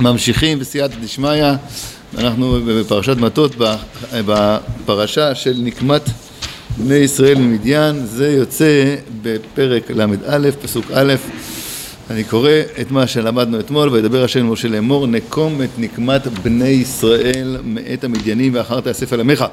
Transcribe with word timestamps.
ממשיכים 0.00 0.58
בסייעתא 0.58 0.94
דשמיא, 1.02 1.44
אנחנו 2.18 2.58
בפרשת 2.66 3.16
מטות, 3.16 3.54
בפרשה 4.12 5.34
של 5.34 5.54
נקמת 5.58 6.02
בני 6.76 6.94
ישראל 6.94 7.38
ממדיין, 7.38 8.06
זה 8.06 8.32
יוצא 8.32 8.96
בפרק 9.22 9.90
ל"א, 9.90 10.50
פסוק 10.62 10.84
א', 10.94 11.14
אני 12.10 12.24
קורא 12.24 12.50
את 12.80 12.90
מה 12.90 13.06
שלמדנו 13.06 13.60
אתמול, 13.60 13.88
וידבר 13.88 14.24
השם 14.24 14.52
משה 14.52 14.68
לאמור, 14.68 15.06
נקום 15.06 15.62
את 15.62 15.68
נקמת 15.78 16.26
בני 16.26 16.68
ישראל 16.68 17.56
מאת 17.64 18.04
המדיינים 18.04 18.54
ואחר 18.54 18.80
תאסף 18.80 19.12
על 19.12 19.20
עמך 19.20 19.44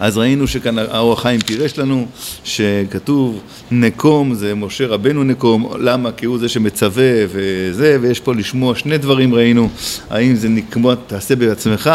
אז 0.00 0.18
ראינו 0.18 0.46
שכאן 0.46 0.78
האור 0.78 1.12
החיים 1.12 1.40
פירש 1.40 1.78
לנו 1.78 2.06
שכתוב 2.44 3.40
נקום 3.70 4.34
זה 4.34 4.54
משה 4.54 4.86
רבנו 4.86 5.24
נקום 5.24 5.72
למה? 5.78 6.12
כי 6.12 6.26
הוא 6.26 6.38
זה 6.38 6.48
שמצווה 6.48 7.12
וזה 7.28 7.98
ויש 8.00 8.20
פה 8.20 8.34
לשמוע 8.34 8.74
שני 8.74 8.98
דברים 8.98 9.34
ראינו 9.34 9.68
האם 10.10 10.34
זה 10.34 10.48
נקמות 10.48 10.98
תעשה 11.06 11.36
בעצמך 11.36 11.90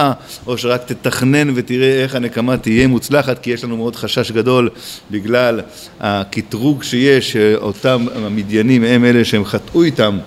או 0.48 0.58
שרק 0.58 0.82
תתכנן 0.86 1.54
ותראה 1.56 2.04
איך 2.04 2.16
הנקמה 2.16 2.58
תהיה 2.58 2.88
מוצלחת 2.88 3.40
כי 3.40 3.52
יש 3.52 3.64
לנו 3.64 3.78
מאוד 3.78 3.96
חשש 3.96 4.32
גדול 4.32 4.70
בגלל 5.12 5.62
הקטרוג 6.00 6.84
שיש 6.84 7.32
שאותם 7.32 8.06
המדיינים 8.16 8.84
הם 8.84 9.06
אלה 9.06 9.26
שהם 9.26 9.46
חטאו 9.46 9.84
איתם 9.84 10.18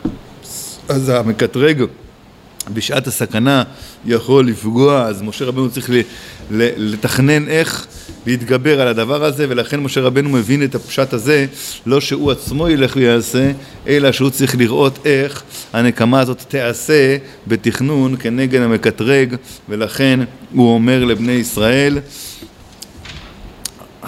אז 0.89 1.09
המקטרג 1.09 1.83
בשעת 2.73 3.07
הסכנה 3.07 3.63
יכול 4.07 4.49
לפגוע, 4.49 5.03
אז 5.03 5.23
משה 5.23 5.45
רבנו 5.45 5.71
צריך 5.71 5.91
לתכנן 6.51 7.49
איך 7.49 7.87
להתגבר 8.27 8.81
על 8.81 8.89
הדבר 8.89 9.25
הזה, 9.25 9.47
ולכן 9.49 9.81
משה 9.81 10.01
רבנו 10.01 10.29
מבין 10.29 10.65
את 10.65 10.75
הפשט 10.75 11.13
הזה, 11.13 11.47
לא 11.87 12.01
שהוא 12.01 12.31
עצמו 12.31 12.69
ילך 12.69 12.97
ויעשה, 12.97 13.51
אלא 13.89 14.13
שהוא 14.13 14.31
צריך 14.31 14.57
לראות 14.57 14.99
איך 15.05 15.43
הנקמה 15.73 16.21
הזאת 16.21 16.45
תיעשה 16.49 17.17
בתכנון 17.47 18.17
כנגד 18.19 18.61
המקטרג, 18.63 19.35
ולכן 19.69 20.21
הוא 20.53 20.75
אומר 20.75 21.05
לבני 21.05 21.33
ישראל 21.33 21.99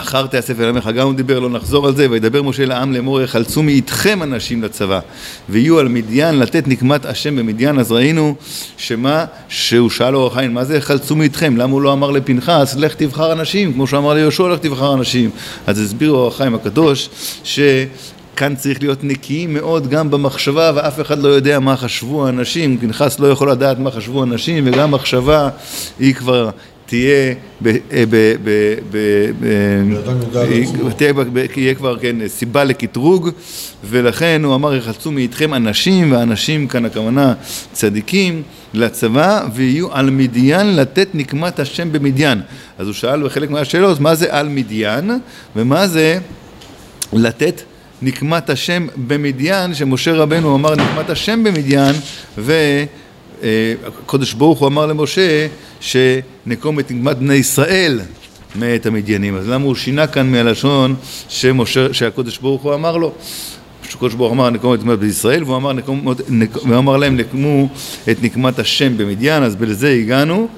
אחר 0.01 0.27
תאסף 0.27 0.61
אל 0.61 0.69
עמך, 0.69 0.87
גם 0.87 1.07
הוא 1.07 1.15
דיבר, 1.15 1.39
לא 1.39 1.51
נחזור 1.51 1.87
על 1.87 1.97
זה, 1.97 2.07
וידבר 2.11 2.43
משה 2.43 2.65
לעם 2.65 2.93
לאמור, 2.93 3.21
יחלצו 3.21 3.63
מאיתכם 3.63 4.23
אנשים 4.23 4.63
לצבא, 4.63 5.01
ויהיו 5.49 5.79
על 5.79 5.89
מדיין 5.89 6.39
לתת 6.39 6.69
נקמת 6.69 7.05
השם 7.05 7.37
במדיין, 7.37 7.79
אז 7.79 7.93
ראינו 7.93 8.35
שמה, 8.77 9.25
שהוא 9.49 9.91
שאל 9.91 10.17
אורח 10.17 10.39
עין, 10.39 10.53
מה 10.53 10.65
זה 10.65 10.77
יחלצו 10.77 11.17
מאיתכם? 11.17 11.57
למה 11.57 11.73
הוא 11.73 11.83
לא 11.83 11.93
אמר 11.93 12.11
לפנחס, 12.11 12.75
לך 12.77 12.95
תבחר 12.95 13.33
אנשים, 13.33 13.73
כמו 13.73 13.87
שהוא 13.87 13.99
אמר 13.99 14.15
ליהושע, 14.15 14.49
לך 14.49 14.59
תבחר 14.59 14.95
אנשים. 14.95 15.31
אז 15.67 15.79
הסביר 15.79 16.11
אורח 16.11 16.37
חיים 16.37 16.55
הקדוש, 16.55 17.09
ש... 17.45 17.61
כאן 18.41 18.55
צריך 18.57 18.83
להיות 18.83 19.05
נקיים 19.05 19.55
מאוד 19.55 19.89
גם 19.89 20.11
במחשבה 20.11 20.73
ואף 20.75 21.01
אחד 21.01 21.19
לא 21.19 21.29
יודע 21.29 21.59
מה 21.59 21.77
חשבו 21.77 22.27
האנשים, 22.27 22.79
פנחס 22.79 23.21
לא 23.21 23.27
יכול 23.27 23.51
לדעת 23.51 23.79
מה 23.79 23.91
חשבו 23.91 24.21
האנשים 24.21 24.65
וגם 24.67 24.91
מחשבה 24.91 25.49
היא 25.99 26.15
כבר 26.15 26.51
תהיה, 26.91 27.35
יהיה 31.57 31.75
כבר 31.75 31.99
כן 31.99 32.17
סיבה 32.29 32.65
לקטרוג 32.65 33.31
ולכן 33.85 34.41
הוא 34.45 34.55
אמר 34.55 34.75
יחלצו 34.75 35.11
מאיתכם 35.11 35.55
אנשים 35.55 36.13
ואנשים 36.13 36.69
כאן 36.69 36.85
הכוונה 36.85 37.35
צדיקים 37.73 38.43
לצבא 38.75 39.47
ויהיו 39.55 39.93
על 39.93 40.11
מדיין 40.11 40.77
לתת 40.77 41.09
נקמת 41.15 41.59
השם 41.61 41.93
במדיין. 41.93 42.41
אז 42.79 42.87
הוא 42.87 42.95
שאל 42.95 43.25
בחלק 43.25 43.51
מהשאלות 43.51 44.01
מה 44.01 44.15
זה 44.15 44.27
על 44.31 44.49
מדיין 44.49 45.11
ומה 45.57 45.87
זה 45.87 46.19
לתת 47.13 47.63
נקמת 48.03 48.51
השם 48.51 48.87
במדיין? 48.97 49.75
שמשה 49.75 50.13
רבנו 50.13 50.55
אמר 50.55 50.75
נקמת 50.75 51.11
השם 51.11 51.45
במדיין 51.45 51.95
ו... 52.39 52.53
הקדוש 53.87 54.33
ברוך 54.33 54.59
הוא 54.59 54.69
אמר 54.69 54.87
למשה 54.87 55.47
שנקום 55.81 56.81
את 56.81 56.91
נקמת 56.91 57.19
בני 57.19 57.35
ישראל 57.35 58.01
מאת 58.57 58.87
המדיינים. 58.87 59.37
אז 59.37 59.49
למה 59.49 59.65
הוא 59.65 59.75
שינה 59.75 60.07
כאן 60.07 60.33
מהלשון 60.33 60.95
שמשה, 61.29 61.95
שהקדוש 61.95 62.39
ברוך 62.39 62.63
הוא 62.63 62.75
אמר 62.75 62.97
לו? 62.97 63.13
הקדוש 63.95 64.15
ברוך 64.15 64.33
הוא 64.33 64.37
אמר 64.37 64.51
נקום 64.51 64.75
את 64.75 64.79
נקמת 64.79 64.99
בני 64.99 65.09
ישראל 65.09 65.45
והוא 65.45 65.57
אמר, 65.57 65.73
נקום, 65.73 66.07
והוא 66.07 66.79
אמר 66.79 66.97
להם 66.97 67.17
נקמו 67.17 67.69
את 68.11 68.23
נקמת 68.23 68.59
השם 68.59 68.99
במדיין 68.99 69.43
אז 69.43 69.57
בלזה 69.57 69.91
הגענו 69.91 70.49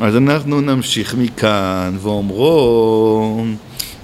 אז 0.00 0.16
אנחנו 0.16 0.60
נמשיך 0.60 1.14
מכאן 1.14 1.96
ואומרו 2.00 3.44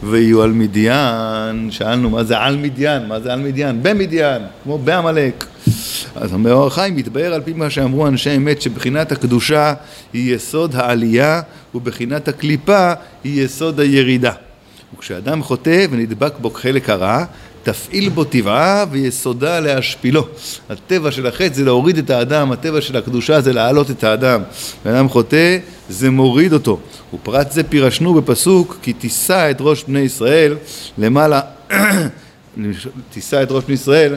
ויהיו 0.03 0.43
על 0.43 0.53
מדיין 0.53 1.69
שאלנו 1.71 2.11
מה 2.11 2.25
זה 2.25 2.39
על 2.39 2.57
מדיין? 2.57 3.07
מה 3.09 3.21
זה 3.21 3.33
על 3.33 3.41
מדיין? 3.41 3.83
במדיין 3.83 4.43
כמו 4.63 4.79
בעמלק 4.79 5.45
אז 6.15 6.33
אומר 6.33 6.53
אור 6.53 6.67
החיים 6.67 6.97
מתבהר 6.97 7.35
על 7.35 7.41
פי 7.41 7.53
מה 7.53 7.71
שאמרו 7.71 8.07
אנשי 8.07 8.37
אמת 8.37 8.63
שבחינת 8.63 9.13
הקדושה 9.13 9.75
היא 10.13 10.35
יסוד 10.35 10.77
העלייה 10.77 11.43
ובחינת 11.75 12.29
הקליפה 12.29 12.93
היא 13.25 13.43
יסוד 13.43 13.81
הירידה. 13.81 14.33
וכשאדם 14.97 15.43
חוטא 15.43 15.87
ונדבק 15.91 16.33
בו 16.41 16.51
חלק 16.51 16.91
הרע 16.91 17.25
תפעיל 17.67 18.09
בו 18.09 18.25
טבעה 18.25 18.85
ויסודה 18.91 19.61
להשפילו. 19.61 20.27
הטבע 20.71 21.11
של 21.11 21.27
החטא 21.27 21.55
זה 21.55 21.65
להוריד 21.65 21.99
את 21.99 22.11
האדם, 22.11 22.53
הטבע 22.53 22.81
של 22.81 22.97
הקדושה 22.97 23.41
זה 23.41 23.53
להעלות 23.53 23.91
את 23.91 24.05
האדם. 24.05 24.43
כשאדם 24.83 25.09
חוטא 25.09 25.59
זה 25.89 26.11
מוריד 26.11 26.53
אותו. 26.53 26.79
ופרט 27.15 27.53
זה 27.53 27.63
פירשנו 27.63 28.15
בפסוק 28.15 28.79
כי 28.83 28.93
תישא 28.93 29.51
את 29.51 29.57
ראש 29.61 29.85
בני 29.85 30.01
ישראל 30.01 30.57
למעלה 30.99 31.41
תישא 33.13 33.43
את 33.43 33.49
ראש 33.51 33.65
בני 33.65 33.75
ישראל 33.75 34.15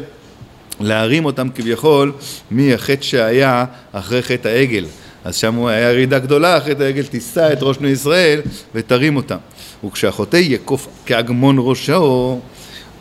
להרים 0.80 1.26
אותם 1.26 1.50
כביכול 1.56 2.12
מהחטא 2.52 3.02
שהיה 3.02 3.66
אחרי 3.92 4.22
חטא 4.22 4.48
העגל. 4.48 4.86
אז 5.26 5.36
שם 5.36 5.66
היה 5.66 5.92
ירידה 5.92 6.20
גדולה, 6.20 6.60
חטא 6.62 6.84
העגל 6.84 7.06
תישא 7.06 7.54
את 7.54 7.58
ראש 7.62 7.78
בני 7.78 7.90
ישראל 7.90 8.42
ותרים 8.76 9.16
אותם. 9.16 9.38
וכשהחוטא 9.86 10.38
יקוף 10.38 10.88
כאגמון 11.06 11.56
ראשו 11.60 12.40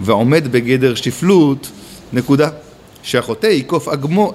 ועומד 0.01 0.53
בגדר 0.53 0.95
שפלות, 0.95 1.71
נקודה. 2.13 2.49
שהחוטא 3.09 3.47
ייקוף 3.47 3.89
אגמון, 3.89 4.31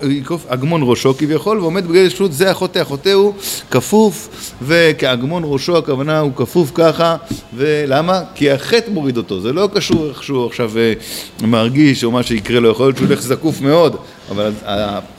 אגמון 0.47 0.81
ראשו 0.83 1.17
כביכול 1.17 1.59
ועומד 1.59 1.87
בגלל 1.87 2.09
שטות 2.09 2.33
זה 2.33 2.51
החוטא, 2.51 2.79
החוטא 2.79 3.09
הוא 3.09 3.33
כפוף 3.71 4.29
וכאגמון 4.61 5.43
ראשו 5.45 5.77
הכוונה 5.77 6.19
הוא 6.19 6.31
כפוף 6.35 6.71
ככה 6.75 7.15
ולמה? 7.53 8.21
כי 8.35 8.51
החטא 8.51 8.89
מוריד 8.91 9.17
אותו, 9.17 9.41
זה 9.41 9.53
לא 9.53 9.69
קשור 9.73 10.09
איך 10.09 10.23
שהוא 10.23 10.45
עכשיו 10.45 10.71
אה, 10.77 10.93
מרגיש 11.41 12.03
או 12.03 12.11
מה 12.11 12.23
שיקרה 12.23 12.59
לו, 12.59 12.71
יכול 12.71 12.85
להיות 12.85 12.97
שהוא 12.97 13.07
הולך 13.07 13.21
זקוף 13.21 13.61
מאוד 13.61 13.95
אבל 14.31 14.51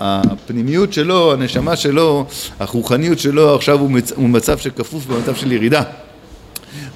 הפנימיות 0.00 0.92
שלו, 0.92 1.32
הנשמה 1.32 1.76
שלו, 1.76 2.26
הרוחניות 2.58 3.18
שלו 3.18 3.54
עכשיו 3.54 3.80
הוא 3.80 3.90
במצב 4.16 4.58
של 4.58 4.70
כפוף 4.70 5.06
במצב 5.06 5.34
של 5.34 5.52
ירידה. 5.52 5.82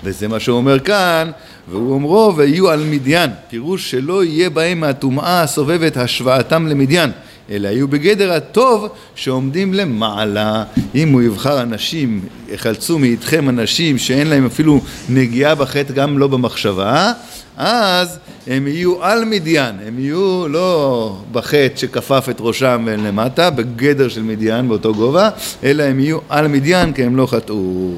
וזה 0.05 0.29
מה 0.29 0.41
שהוא 0.41 0.57
אומר 0.57 0.79
כאן 0.79 1.31
והוא 1.71 1.95
אומרו 1.95 2.37
ויהיו 2.37 2.71
על 2.71 2.85
מדיין, 2.85 3.31
פירוש 3.49 3.91
שלא 3.91 4.25
יהיה 4.25 4.51
בהם 4.51 4.81
מהטומאה 4.81 5.43
הסובבת 5.43 5.97
השוואתם 5.97 6.67
למדיין, 6.67 7.11
אלא 7.51 7.69
יהיו 7.69 7.89
בגדר 7.89 8.33
הטוב 8.33 8.89
שעומדים 9.15 9.75
למעלה. 9.75 10.65
אם 10.95 11.13
הוא 11.13 11.23
יבחר 11.23 11.63
אנשים, 11.63 12.21
יחלצו 12.49 12.99
מאיתכם 12.99 13.49
אנשים 13.49 13.99
שאין 13.99 14.27
להם 14.27 14.47
אפילו 14.47 14.81
נגיעה 15.09 15.55
בחטא 15.55 15.93
גם 15.93 16.19
לא 16.19 16.27
במחשבה, 16.27 17.13
אז 17.57 18.19
הם 18.47 18.67
יהיו 18.67 19.05
על 19.05 19.25
מדיין, 19.25 19.75
הם 19.87 19.99
יהיו 19.99 20.49
לא 20.49 21.17
בחטא 21.33 21.77
שכפף 21.77 22.27
את 22.31 22.37
ראשם 22.41 22.87
למטה, 22.89 23.51
בגדר 23.51 24.09
של 24.09 24.23
מדיין 24.23 24.69
באותו 24.69 24.95
גובה, 24.95 25.31
אלא 25.65 25.83
הם 25.83 26.01
יהיו 26.01 26.19
על 26.29 26.49
מדיין 26.49 26.93
כי 26.93 27.05
הם 27.05 27.17
לא 27.17 27.27
חטאו. 27.27 27.95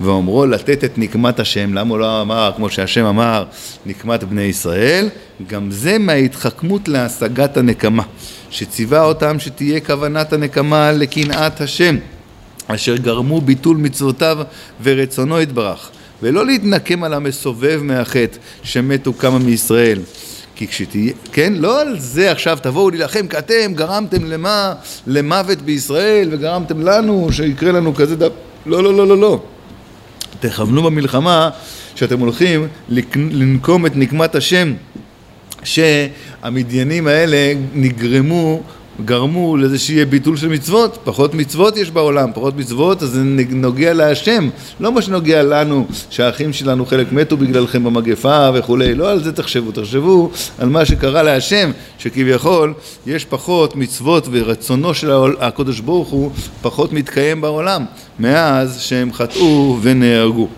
ואומרו 0.00 0.46
לתת 0.46 0.84
את 0.84 0.98
נקמת 0.98 1.40
השם, 1.40 1.74
למה 1.74 1.90
הוא 1.90 1.98
לא 1.98 2.20
אמר 2.22 2.52
כמו 2.56 2.70
שהשם 2.70 3.04
אמר 3.04 3.44
נקמת 3.86 4.24
בני 4.24 4.42
ישראל? 4.42 5.08
גם 5.46 5.70
זה 5.70 5.98
מההתחכמות 5.98 6.88
להשגת 6.88 7.56
הנקמה, 7.56 8.02
שציווה 8.50 9.04
אותם 9.04 9.38
שתהיה 9.38 9.80
כוונת 9.80 10.32
הנקמה 10.32 10.92
לקנאת 10.92 11.60
השם, 11.60 11.96
אשר 12.66 12.96
גרמו 12.96 13.40
ביטול 13.40 13.76
מצוותיו 13.76 14.38
ורצונו 14.82 15.40
יתברך. 15.40 15.90
ולא 16.22 16.46
להתנקם 16.46 17.04
על 17.04 17.14
המסובב 17.14 17.80
מהחטא 17.82 18.38
שמתו 18.62 19.12
כמה 19.12 19.38
מישראל. 19.38 19.98
כי 20.56 20.66
כשתהיה, 20.66 21.12
כן? 21.32 21.52
לא 21.56 21.80
על 21.80 21.98
זה 21.98 22.32
עכשיו 22.32 22.58
תבואו 22.62 22.90
להילחם 22.90 23.26
כי 23.26 23.38
אתם 23.38 23.72
גרמתם 23.74 24.24
למה? 24.24 24.74
למוות 25.06 25.62
בישראל 25.62 26.28
וגרמתם 26.32 26.80
לנו 26.80 27.28
שיקרה 27.32 27.72
לנו 27.72 27.94
כזה 27.94 28.16
דבר. 28.16 28.34
לא, 28.66 28.82
לא, 28.82 28.94
לא, 28.94 29.06
לא, 29.06 29.18
לא. 29.18 29.42
תכוונו 30.40 30.82
במלחמה 30.82 31.50
שאתם 31.94 32.20
הולכים 32.20 32.68
לנקום 33.14 33.86
את 33.86 33.96
נקמת 33.96 34.34
השם 34.34 34.72
שהמדיינים 35.64 37.06
האלה 37.06 37.52
נגרמו 37.74 38.62
גרמו 39.04 39.56
לזה 39.56 39.78
שיהיה 39.78 40.06
ביטול 40.06 40.36
של 40.36 40.48
מצוות, 40.48 40.98
פחות 41.04 41.34
מצוות 41.34 41.76
יש 41.76 41.90
בעולם, 41.90 42.30
פחות 42.34 42.56
מצוות, 42.56 43.02
אז 43.02 43.08
זה 43.08 43.22
נוגע 43.50 43.92
להשם, 43.92 44.48
לא 44.80 44.92
מה 44.92 45.02
שנוגע 45.02 45.42
לנו, 45.42 45.86
שהאחים 46.10 46.52
שלנו 46.52 46.86
חלק 46.86 47.12
מתו 47.12 47.36
בגללכם 47.36 47.84
במגפה 47.84 48.50
וכולי, 48.54 48.94
לא 48.94 49.10
על 49.10 49.24
זה 49.24 49.32
תחשבו, 49.32 49.72
תחשבו 49.72 50.30
על 50.58 50.68
מה 50.68 50.84
שקרה 50.84 51.22
להשם, 51.22 51.70
שכביכול 51.98 52.74
יש 53.06 53.24
פחות 53.24 53.76
מצוות 53.76 54.28
ורצונו 54.30 54.94
של 54.94 55.10
הקדוש 55.40 55.80
ברוך 55.80 56.08
הוא 56.08 56.30
פחות 56.62 56.92
מתקיים 56.92 57.40
בעולם, 57.40 57.84
מאז 58.18 58.80
שהם 58.80 59.12
חטאו 59.12 59.78
ונהרגו. 59.82 60.48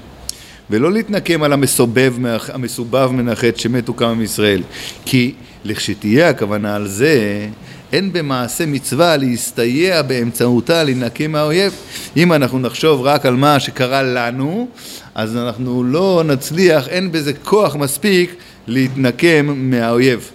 ולא 0.72 0.92
להתנקם 0.92 1.42
על 1.42 1.52
המסובב, 1.52 2.14
המסובב 2.52 3.10
מן 3.12 3.28
החטא 3.28 3.58
שמתו 3.58 3.94
כמה 3.94 4.14
מישראל, 4.14 4.62
כי 5.04 5.34
לכשתהיה 5.64 6.28
הכוונה 6.28 6.76
על 6.76 6.88
זה, 6.88 7.46
אין 7.92 8.12
במעשה 8.12 8.66
מצווה 8.66 9.16
להסתייע 9.16 10.02
באמצעותה 10.02 10.84
להינקם 10.84 11.32
מהאויב. 11.32 11.72
אם 12.16 12.32
אנחנו 12.32 12.58
נחשוב 12.58 13.00
רק 13.00 13.26
על 13.26 13.36
מה 13.36 13.60
שקרה 13.60 14.02
לנו, 14.02 14.68
אז 15.14 15.36
אנחנו 15.36 15.84
לא 15.84 16.22
נצליח, 16.26 16.88
אין 16.88 17.12
בזה 17.12 17.32
כוח 17.32 17.76
מספיק 17.76 18.34
להתנקם 18.66 19.54
מהאויב. 19.56 20.30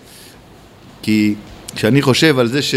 כי 1.01 1.35
כשאני 1.75 2.01
חושב 2.01 2.39
על 2.39 2.47
זה 2.47 2.61
ש... 2.61 2.75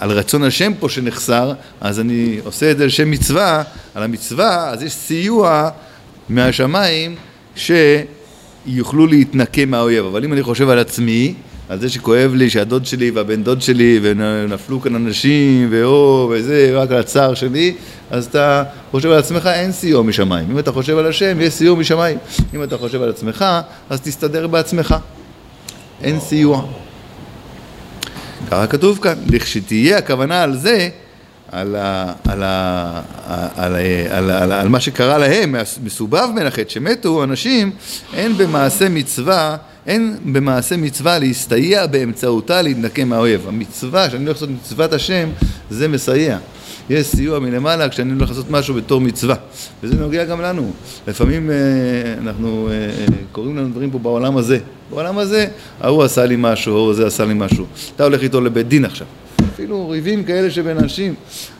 על 0.00 0.10
רצון 0.10 0.44
השם 0.44 0.72
פה 0.80 0.88
שנחסר, 0.88 1.52
אז 1.80 2.00
אני 2.00 2.40
עושה 2.44 2.70
את 2.70 2.78
זה 2.78 2.86
לשם 2.86 3.10
מצווה, 3.10 3.62
על 3.94 4.02
המצווה, 4.02 4.70
אז 4.70 4.82
יש 4.82 4.92
סיוע 4.92 5.70
מהשמיים 6.28 7.14
שיוכלו 7.56 9.06
להתנקם 9.06 9.70
מהאויב. 9.70 10.04
אבל 10.04 10.24
אם 10.24 10.32
אני 10.32 10.42
חושב 10.42 10.68
על 10.68 10.78
עצמי, 10.78 11.34
על 11.68 11.80
זה 11.80 11.90
שכואב 11.90 12.34
לי 12.34 12.50
שהדוד 12.50 12.86
שלי 12.86 13.10
והבן 13.10 13.42
דוד 13.42 13.62
שלי 13.62 14.00
ונפלו 14.02 14.80
כאן 14.80 14.94
אנשים 14.94 15.68
ואו 15.70 16.30
וזה, 16.32 16.70
רק 16.74 16.90
על 16.90 16.98
הצער 16.98 17.34
שלי, 17.34 17.74
אז 18.10 18.26
אתה 18.26 18.62
חושב 18.90 19.10
על 19.10 19.18
עצמך, 19.18 19.46
אין 19.46 19.72
סיוע 19.72 20.02
משמיים. 20.02 20.50
אם 20.50 20.58
אתה 20.58 20.72
חושב 20.72 20.98
על 20.98 21.06
השם, 21.06 21.40
יש 21.40 21.54
סיוע 21.54 21.76
משמיים. 21.76 22.18
אם 22.54 22.62
אתה 22.62 22.78
חושב 22.78 23.02
על 23.02 23.08
עצמך, 23.08 23.44
אז 23.90 24.00
תסתדר 24.00 24.46
בעצמך. 24.46 24.94
אין 26.02 26.20
סיוע. 26.20 26.64
ככה 28.50 28.66
כתוב 28.66 28.98
כאן, 29.02 29.14
לכשתהיה 29.30 29.98
הכוונה 29.98 30.42
על 30.42 30.56
זה, 30.56 30.88
על, 31.54 31.76
מה 34.68 34.80
שקרה 34.80 35.18
להם, 35.18 35.54
מסובב 35.84 36.28
מן 36.34 36.46
החטא, 36.46 36.70
שמתו 36.70 37.24
אנשים, 37.24 37.70
אין 38.14 38.38
במעשה 38.38 38.88
מצווה 38.88 39.56
אין 39.86 40.16
במעשה 40.24 40.76
מצווה 40.76 41.18
להסתייע 41.18 41.86
באמצעותה 41.86 42.62
להתנקם 42.62 43.08
מהאויב. 43.08 43.48
המצווה, 43.48 44.10
שאני 44.10 44.24
הולך 44.24 44.36
לעשות 44.36 44.50
מצוות 44.50 44.92
השם, 44.92 45.28
זה 45.70 45.88
מסייע. 45.88 46.38
יש 46.90 47.06
סיוע 47.06 47.38
מלמעלה 47.38 47.88
כשאני 47.88 48.12
הולך 48.12 48.28
לעשות 48.28 48.50
משהו 48.50 48.74
בתור 48.74 49.00
מצווה. 49.00 49.34
וזה 49.82 49.96
נוגע 49.96 50.24
גם 50.24 50.40
לנו. 50.40 50.72
לפעמים 51.08 51.50
אה, 51.50 51.56
אנחנו, 52.22 52.68
אה, 52.70 53.04
קוראים 53.32 53.56
לנו 53.56 53.68
דברים 53.68 53.90
פה 53.90 53.98
בעולם 53.98 54.36
הזה. 54.36 54.58
בעולם 54.90 55.18
הזה, 55.18 55.46
ההוא 55.80 56.02
עשה 56.02 56.26
לי 56.26 56.34
משהו, 56.38 56.76
ההוא 56.76 56.94
זה 56.94 57.06
עשה 57.06 57.24
לי 57.24 57.34
משהו. 57.34 57.66
אתה 57.96 58.04
הולך 58.04 58.22
איתו 58.22 58.40
לבית 58.40 58.68
דין 58.68 58.84
עכשיו. 58.84 59.06
אפילו 59.54 59.88
ריבים 59.88 60.24
כאלה 60.24 60.50
שבין 60.50 60.78
אנשים. 60.78 61.14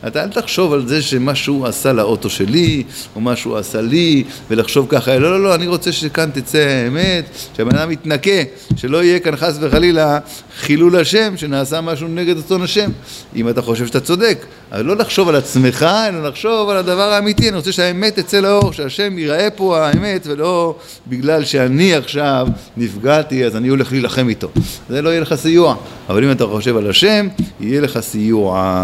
אתה 0.07 0.23
אל 0.23 0.29
תחשוב 0.29 0.73
על 0.73 0.87
זה 0.87 1.01
שמה 1.01 1.35
שהוא 1.35 1.67
עשה 1.67 1.93
לאוטו 1.93 2.29
שלי, 2.29 2.83
או 3.15 3.21
מה 3.21 3.35
שהוא 3.35 3.57
עשה 3.57 3.81
לי, 3.81 4.23
ולחשוב 4.49 4.85
ככה, 4.89 5.19
לא, 5.19 5.31
לא, 5.31 5.43
לא, 5.43 5.55
אני 5.55 5.67
רוצה 5.67 5.91
שכאן 5.91 6.29
תצא 6.33 6.57
האמת, 6.57 7.25
שהבן 7.57 7.75
אדם 7.75 7.91
יתנקה, 7.91 8.31
שלא 8.75 9.03
יהיה 9.03 9.19
כאן 9.19 9.35
חס 9.35 9.57
וחלילה 9.59 10.19
חילול 10.57 10.95
השם, 10.95 11.33
שנעשה 11.37 11.81
משהו 11.81 12.07
נגד 12.07 12.37
רצון 12.37 12.61
השם. 12.61 12.89
אם 13.35 13.49
אתה 13.49 13.61
חושב 13.61 13.87
שאתה 13.87 13.99
צודק, 13.99 14.45
אז 14.71 14.85
לא 14.85 14.95
לחשוב 14.95 15.29
על 15.29 15.35
עצמך, 15.35 15.85
אלא 16.09 16.27
לחשוב 16.27 16.69
על 16.69 16.77
הדבר 16.77 17.11
האמיתי, 17.11 17.49
אני 17.49 17.57
רוצה 17.57 17.71
שהאמת 17.71 18.19
תצא 18.19 18.39
לאור, 18.39 18.73
שהשם 18.73 19.17
ייראה 19.17 19.49
פה 19.49 19.79
האמת, 19.79 20.27
ולא 20.27 20.75
בגלל 21.07 21.45
שאני 21.45 21.95
עכשיו 21.95 22.47
נפגעתי, 22.77 23.45
אז 23.45 23.55
אני 23.55 23.67
הולך 23.67 23.91
להילחם 23.91 24.29
איתו. 24.29 24.49
זה 24.89 25.01
לא 25.01 25.09
יהיה 25.09 25.21
לך 25.21 25.35
סיוע. 25.35 25.75
אבל 26.09 26.23
אם 26.23 26.31
אתה 26.31 26.45
חושב 26.45 26.77
על 26.77 26.89
השם, 26.89 27.27
יהיה 27.59 27.81
לך 27.85 27.99
סיוע. 27.99 28.81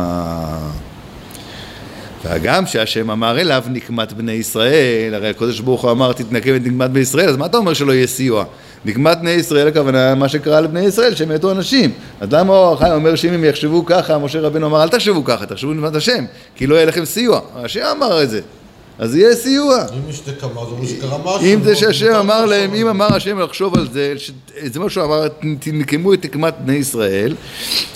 והגם 2.24 2.66
שהשם 2.66 3.12
אמר 3.12 3.40
אליו 3.40 3.64
נקמת 3.70 4.14
בני 4.14 4.32
ישראל, 4.32 5.14
הרי 5.14 5.30
הקדוש 5.30 5.60
ברוך 5.60 5.82
הוא 5.82 5.92
אמר 5.92 6.14
תתנקם 6.14 6.56
את 6.56 6.62
נקמת 6.66 6.90
בני 6.90 7.00
ישראל, 7.00 7.30
אז 7.30 7.38
מה 7.38 7.46
אתה 7.46 7.58
אומר 7.58 7.74
שלא 7.74 7.92
יהיה 7.92 8.08
סיוע? 8.08 8.46
נקמת 8.86 9.18
בני 9.18 9.30
ישראל 9.30 9.68
הכוונה 9.68 10.16
מה 10.16 10.30
שקרה 10.30 10.62
לבני 10.62 10.80
ישראל 10.80 11.16
שמתו 11.16 11.52
אנשים 11.52 11.92
אז 12.22 12.34
למה 12.34 12.54
אור 12.54 12.74
החיים 12.74 12.94
אומר 12.94 13.16
שאם 13.16 13.34
הם 13.34 13.44
יחשבו 13.44 13.86
ככה 13.86 14.18
משה 14.18 14.40
רבנו 14.40 14.68
אמר 14.68 14.84
אל 14.84 14.90
תחשבו 14.90 15.24
ככה 15.24 15.46
תחשבו 15.46 15.74
נקמת 15.74 15.96
השם 15.96 16.26
כי 16.56 16.68
לא 16.68 16.76
יהיה 16.76 16.86
לכם 16.86 17.06
סיוע 17.06 17.42
השם 17.56 17.86
אמר 17.98 18.24
את 18.24 18.30
זה 18.30 18.42
אז 19.00 19.16
יהיה 19.16 19.36
סיוע. 19.36 19.86
אם 19.94 20.10
יש 20.10 20.22
נקמה 20.28 20.66
זה 20.66 20.72
אומר 20.72 20.88
שקרה 20.88 21.18
משהו. 21.18 21.54
אם 21.54 21.64
זה 21.64 21.76
שהשם 21.76 22.14
אמר 22.14 22.46
להם, 22.46 22.74
אם 22.74 22.88
אמר 22.88 23.16
השם 23.16 23.40
לחשוב 23.40 23.78
על 23.78 23.88
זה, 23.92 24.14
זה 24.64 24.80
מה 24.80 24.90
שהוא 24.90 25.04
אמר, 25.04 25.28
תנקמו 25.60 26.14
את 26.14 26.26
נקמת 26.26 26.54
בני 26.66 26.76
ישראל, 26.76 27.36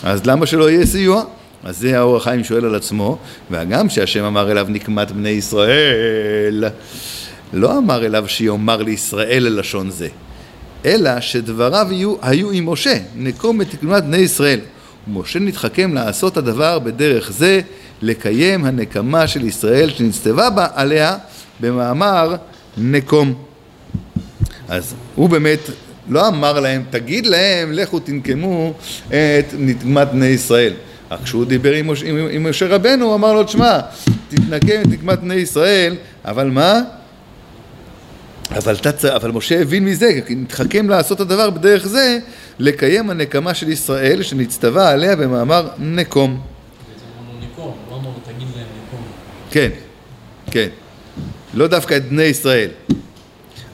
אז 0.03 0.25
למה 0.25 0.45
שלא 0.45 0.69
יהיה 0.69 0.85
סיוע? 0.85 1.23
אז 1.63 1.77
זה 1.77 1.99
האור 1.99 2.17
החיים 2.17 2.43
שואל 2.43 2.65
על 2.65 2.75
עצמו, 2.75 3.17
והגם 3.51 3.89
שהשם 3.89 4.23
אמר 4.23 4.51
אליו 4.51 4.65
נקמת 4.69 5.11
בני 5.11 5.29
ישראל, 5.29 6.63
לא 7.53 7.77
אמר 7.77 8.05
אליו 8.05 8.23
שיאמר 8.27 8.81
לישראל 8.81 9.43
ללשון 9.43 9.89
זה, 9.91 10.07
אלא 10.85 11.21
שדבריו 11.21 11.87
היו, 11.89 12.15
היו 12.21 12.51
עם 12.51 12.69
משה, 12.69 12.97
נקום 13.15 13.61
את 13.61 13.73
נקמת 13.73 14.03
בני 14.03 14.17
ישראל. 14.17 14.59
ומשה 15.07 15.39
נתחכם 15.39 15.93
לעשות 15.93 16.37
הדבר 16.37 16.79
בדרך 16.79 17.31
זה 17.31 17.61
לקיים 18.01 18.65
הנקמה 18.65 19.27
של 19.27 19.45
ישראל 19.45 19.89
שנצטווה 19.89 20.49
בה 20.49 20.67
עליה 20.73 21.17
במאמר 21.59 22.35
נקום. 22.77 23.33
אז 24.67 24.93
הוא 25.15 25.29
באמת 25.29 25.59
לא 26.09 26.27
אמר 26.27 26.59
להם, 26.59 26.83
תגיד 26.89 27.25
להם, 27.25 27.71
לכו 27.71 27.99
תנקמו 27.99 28.73
את 29.07 29.45
נקמת 29.57 30.07
בני 30.11 30.25
ישראל. 30.25 30.73
אך 31.09 31.19
כשהוא 31.23 31.45
דיבר 31.45 31.73
עם 32.31 32.49
משה, 32.49 32.67
רבנו, 32.67 33.05
הוא 33.05 33.15
אמר 33.15 33.33
לו, 33.33 33.43
תשמע, 33.43 33.79
תתנקם 34.29 34.81
את 34.81 34.87
נקמת 34.87 35.19
בני 35.19 35.35
ישראל, 35.35 35.95
אבל 36.25 36.49
מה? 36.49 36.81
אבל, 38.51 38.75
תצ... 38.75 39.05
אבל 39.05 39.31
משה 39.31 39.61
הבין 39.61 39.85
מזה, 39.85 40.19
כי 40.27 40.35
נתחכם 40.35 40.89
לעשות 40.89 41.19
הדבר 41.19 41.49
בדרך 41.49 41.87
זה, 41.87 42.19
לקיים 42.59 43.09
הנקמה 43.09 43.53
של 43.53 43.69
ישראל 43.69 44.23
שנצטווה 44.23 44.89
עליה 44.89 45.15
במאמר 45.15 45.67
נקום. 45.79 46.54
כן, 49.55 49.69
כן. 50.51 50.67
לא 51.53 51.67
דווקא 51.67 51.97
את 51.97 52.09
בני 52.09 52.23
ישראל. 52.23 52.69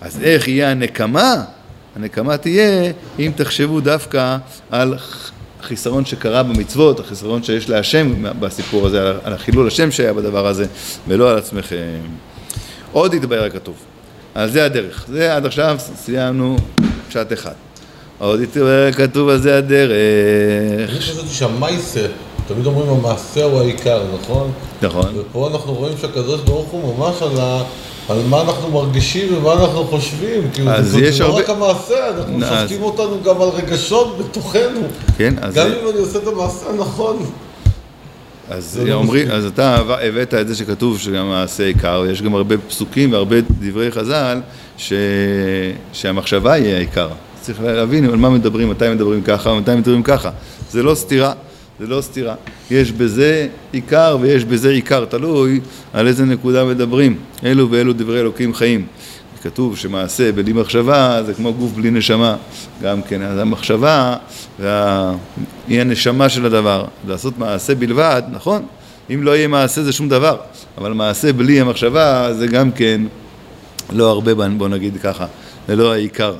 אז 0.01 0.19
איך 0.23 0.47
יהיה 0.47 0.71
הנקמה? 0.71 1.43
הנקמה 1.95 2.37
תהיה 2.37 2.91
אם 3.19 3.31
תחשבו 3.35 3.79
דווקא 3.79 4.37
על 4.69 4.95
החיסרון 5.59 6.05
שקרה 6.05 6.43
במצוות, 6.43 6.99
החיסרון 6.99 7.43
שיש 7.43 7.69
להשם 7.69 8.13
בסיפור 8.39 8.87
הזה, 8.87 9.13
על 9.23 9.33
החילול 9.33 9.67
השם 9.67 9.91
שהיה 9.91 10.13
בדבר 10.13 10.47
הזה, 10.47 10.65
ולא 11.07 11.31
על 11.31 11.37
עצמכם. 11.37 11.99
עוד 12.91 13.13
יתבהר 13.13 13.43
הכתוב. 13.43 13.75
אז 14.35 14.51
זה 14.51 14.65
הדרך. 14.65 15.05
זה 15.07 15.35
עד 15.35 15.45
עכשיו 15.45 15.77
סיימנו 15.95 16.57
פשט 17.09 17.33
אחד. 17.33 17.53
עוד 18.17 18.41
יתבהר 18.41 18.91
כתוב 18.91 19.29
על 19.29 19.37
זה 19.37 19.57
הדרך. 19.57 20.89
אני 20.89 20.99
חשבתי 20.99 21.33
שהמייסר 21.33 22.07
תמיד 22.53 22.65
אומרים 22.65 22.89
המעשה 22.89 23.43
הוא 23.43 23.59
העיקר, 23.59 24.01
נכון? 24.21 24.51
נכון. 24.81 25.05
ופה 25.17 25.47
אנחנו 25.53 25.73
רואים 25.73 25.97
שהקדוש 26.01 26.41
ברוך 26.41 26.67
הוא 26.69 26.97
ממש 26.97 27.21
על, 27.21 27.39
ה, 27.39 27.63
על 28.09 28.17
מה 28.29 28.41
אנחנו 28.41 28.71
מרגישים 28.71 29.37
ומה 29.37 29.53
אנחנו 29.53 29.83
חושבים. 29.83 30.41
כאילו, 30.53 30.71
אז 30.71 30.91
זאת 30.91 31.01
יש 31.01 31.21
לא 31.21 31.25
הרבה- 31.25 31.39
רק 31.39 31.49
המעשה, 31.49 32.09
אנחנו 32.17 32.45
אז- 32.45 32.59
שופטים 32.69 32.83
אותנו 32.83 33.17
גם 33.23 33.41
על 33.41 33.49
רגשות 33.49 34.17
בתוכנו. 34.17 34.79
כן, 35.17 35.33
אז 35.41 35.53
גם 35.55 35.69
זה- 35.69 35.79
אם 35.83 35.89
אני 35.89 35.99
עושה 35.99 36.17
את 36.19 36.27
המעשה 36.27 36.69
הנכון. 36.69 37.17
אז 38.49 38.65
זה 38.65 38.85
לא 38.85 39.03
מספיק. 39.03 39.29
אז 39.29 39.45
אתה 39.45 39.75
הבאת 40.01 40.33
את 40.33 40.47
זה 40.47 40.55
שכתוב 40.55 40.99
שגם 40.99 41.29
מעשה 41.29 41.63
עיקר, 41.65 42.03
יש 42.11 42.21
גם 42.21 42.35
הרבה 42.35 42.55
פסוקים 42.57 43.11
והרבה 43.13 43.35
דברי 43.61 43.91
חז"ל 43.91 44.39
ש... 44.77 44.93
שהמחשבה 45.93 46.53
היא 46.53 46.73
העיקר. 46.73 47.07
צריך 47.41 47.61
להבין 47.61 48.05
על 48.05 48.15
מה 48.15 48.29
מדברים, 48.29 48.69
מתי 48.69 48.89
מדברים 48.89 49.21
ככה 49.21 49.49
ומתי 49.49 49.75
מדברים 49.75 50.03
ככה. 50.03 50.29
זה 50.71 50.83
לא 50.83 50.95
סתירה, 50.95 51.33
זה 51.81 51.87
לא 51.87 52.01
סתירה. 52.01 52.35
יש 52.71 52.91
בזה 52.91 53.47
עיקר 53.71 54.17
ויש 54.21 54.45
בזה 54.45 54.69
עיקר, 54.69 55.05
תלוי 55.05 55.59
על 55.93 56.07
איזה 56.07 56.25
נקודה 56.25 56.65
מדברים. 56.65 57.17
אלו 57.45 57.71
ואלו 57.71 57.93
דברי 57.93 58.19
אלוקים 58.19 58.53
חיים. 58.53 58.85
כתוב 59.43 59.77
שמעשה 59.77 60.31
בלי 60.31 60.53
מחשבה 60.53 61.23
זה 61.25 61.33
כמו 61.33 61.53
גוף 61.53 61.71
בלי 61.71 61.91
נשמה, 61.91 62.35
גם 62.81 63.01
כן, 63.01 63.21
אז 63.21 63.39
המחשבה 63.39 64.15
וה... 64.59 65.13
היא 65.67 65.81
הנשמה 65.81 66.29
של 66.29 66.45
הדבר, 66.45 66.85
לעשות 67.07 67.37
מעשה 67.37 67.75
בלבד, 67.75 68.21
נכון? 68.31 68.65
אם 69.13 69.23
לא 69.23 69.35
יהיה 69.35 69.47
מעשה 69.47 69.83
זה 69.83 69.91
שום 69.91 70.09
דבר, 70.09 70.37
אבל 70.77 70.93
מעשה 70.93 71.33
בלי 71.33 71.61
המחשבה 71.61 72.33
זה 72.33 72.47
גם 72.47 72.71
כן 72.71 73.01
לא 73.93 74.09
הרבה, 74.09 74.33
בוא 74.33 74.67
נגיד 74.67 74.97
ככה, 75.03 75.25
זה 75.67 75.75
לא 75.75 75.93
העיקר. 75.93 76.33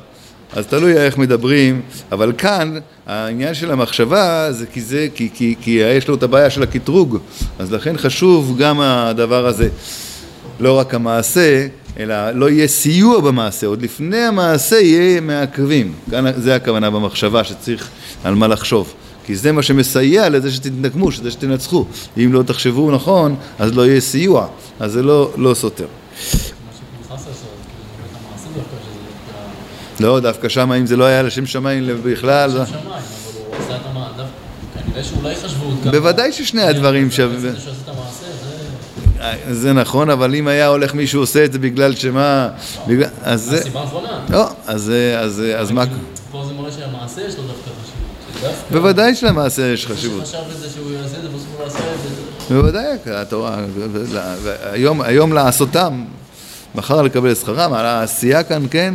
אז 0.55 0.67
תלוי 0.67 0.98
איך 0.98 1.17
מדברים, 1.17 1.81
אבל 2.12 2.34
כאן 2.38 2.77
העניין 3.08 3.53
של 3.53 3.72
המחשבה 3.72 4.51
זה 4.51 4.65
כי 4.65 4.81
זה, 4.81 5.08
כי, 5.15 5.29
כי, 5.34 5.55
כי 5.62 5.70
יש 5.70 6.08
לו 6.08 6.15
את 6.15 6.24
הבעיה 6.24 6.50
של 6.50 6.63
הקטרוג, 6.63 7.17
אז 7.60 7.72
לכן 7.74 7.98
חשוב 7.98 8.58
גם 8.58 8.81
הדבר 8.81 9.46
הזה. 9.46 9.70
לא 10.60 10.79
רק 10.79 10.93
המעשה, 10.93 11.67
אלא 12.00 12.31
לא 12.31 12.50
יהיה 12.50 12.67
סיוע 12.67 13.20
במעשה, 13.20 13.67
עוד 13.67 13.81
לפני 13.81 14.17
המעשה 14.17 14.75
יהיה 14.75 15.22
מעכבים. 15.22 15.93
כאן 16.12 16.25
זה 16.36 16.55
הכוונה 16.55 16.89
במחשבה 16.89 17.43
שצריך 17.43 17.89
על 18.24 18.36
מה 18.36 18.48
לחשוב. 18.48 18.93
כי 19.25 19.36
זה 19.36 19.51
מה 19.51 19.63
שמסייע 19.63 20.29
לזה 20.29 20.51
שתתנקמו, 20.51 21.12
שזה 21.12 21.31
שתנצחו. 21.31 21.86
אם 22.17 22.34
לא 22.34 22.43
תחשבו 22.43 22.91
נכון, 22.91 23.36
אז 23.60 23.75
לא 23.75 23.88
יהיה 23.88 24.01
סיוע. 24.01 24.48
אז 24.79 24.91
זה 24.91 25.03
לא, 25.03 25.31
לא 25.38 25.53
סותר. 25.53 25.86
לא, 30.01 30.20
דווקא 30.20 30.50
שם, 30.50 30.72
אם 30.72 30.86
זה 30.86 30.98
לא 30.98 31.03
היה 31.03 31.22
לשם 31.24 31.46
שמיים 31.46 31.89
בכלל... 32.03 32.50
לשם 32.50 32.65
שמיים, 32.65 32.86
אבל 32.86 33.01
הוא 33.48 33.55
עשה 33.65 33.75
את 33.75 33.81
המעשה, 33.86 34.24
כנראה 34.86 35.03
שאולי 35.03 35.36
חשבו 35.36 35.65
עוד 35.65 35.75
כמה... 35.84 35.91
בוודאי 35.91 36.31
ששני 36.31 36.62
הדברים 36.62 37.12
שווים. 37.12 37.39
זה 37.39 37.50
המעשה, 37.88 38.25
זה... 39.51 39.74
נכון, 39.74 40.10
אבל 40.10 40.36
אם 40.36 40.48
היה 40.48 40.67
הולך 40.67 40.93
מישהו 40.93 41.22
עושה 41.22 41.46
את 41.46 41.53
זה 41.53 41.60
בגלל 41.60 41.96
שמה... 41.96 42.50
בגלל... 42.88 43.10
אז 43.24 43.41
זה... 43.41 43.58
הסיבה 43.58 43.79
האחרונה. 43.79 44.20
לא, 44.29 44.50
אז, 44.67 44.91
אז, 45.17 45.43
אז 45.58 45.72
מה... 45.72 45.84
פה 46.31 46.46
זה 46.48 46.53
מראה 46.53 46.72
שהמעשה 46.72 47.22
יש 47.22 47.36
לו 47.36 47.43
דווקא 47.43 47.72
חשיבות. 47.84 48.72
בוודאי 48.72 49.15
שלמעשה 49.15 49.62
יש 49.62 49.88
מי 49.88 49.96
חשיבות. 49.96 50.25
שחשב 50.25 50.38
את 50.55 50.60
זה 50.60 50.70
שהוא 50.70 50.91
יעשה 50.91 51.17
את 51.17 51.22
זה, 51.22 51.27
בסוף 51.27 51.48
הוא 51.58 51.65
יעשה 51.65 51.77
את 51.77 51.84
זה. 52.50 52.55
בוודאי, 52.55 52.86
התורה, 53.13 53.58
היום 55.03 55.34
לעשותם, 55.34 56.03
מחר 56.75 57.01
לקבל 57.01 57.32
את 57.32 57.38
שכרם, 57.38 57.74
על 57.74 57.86
העשייה 57.86 58.44
כאן, 58.44 58.63
כן, 58.72 58.94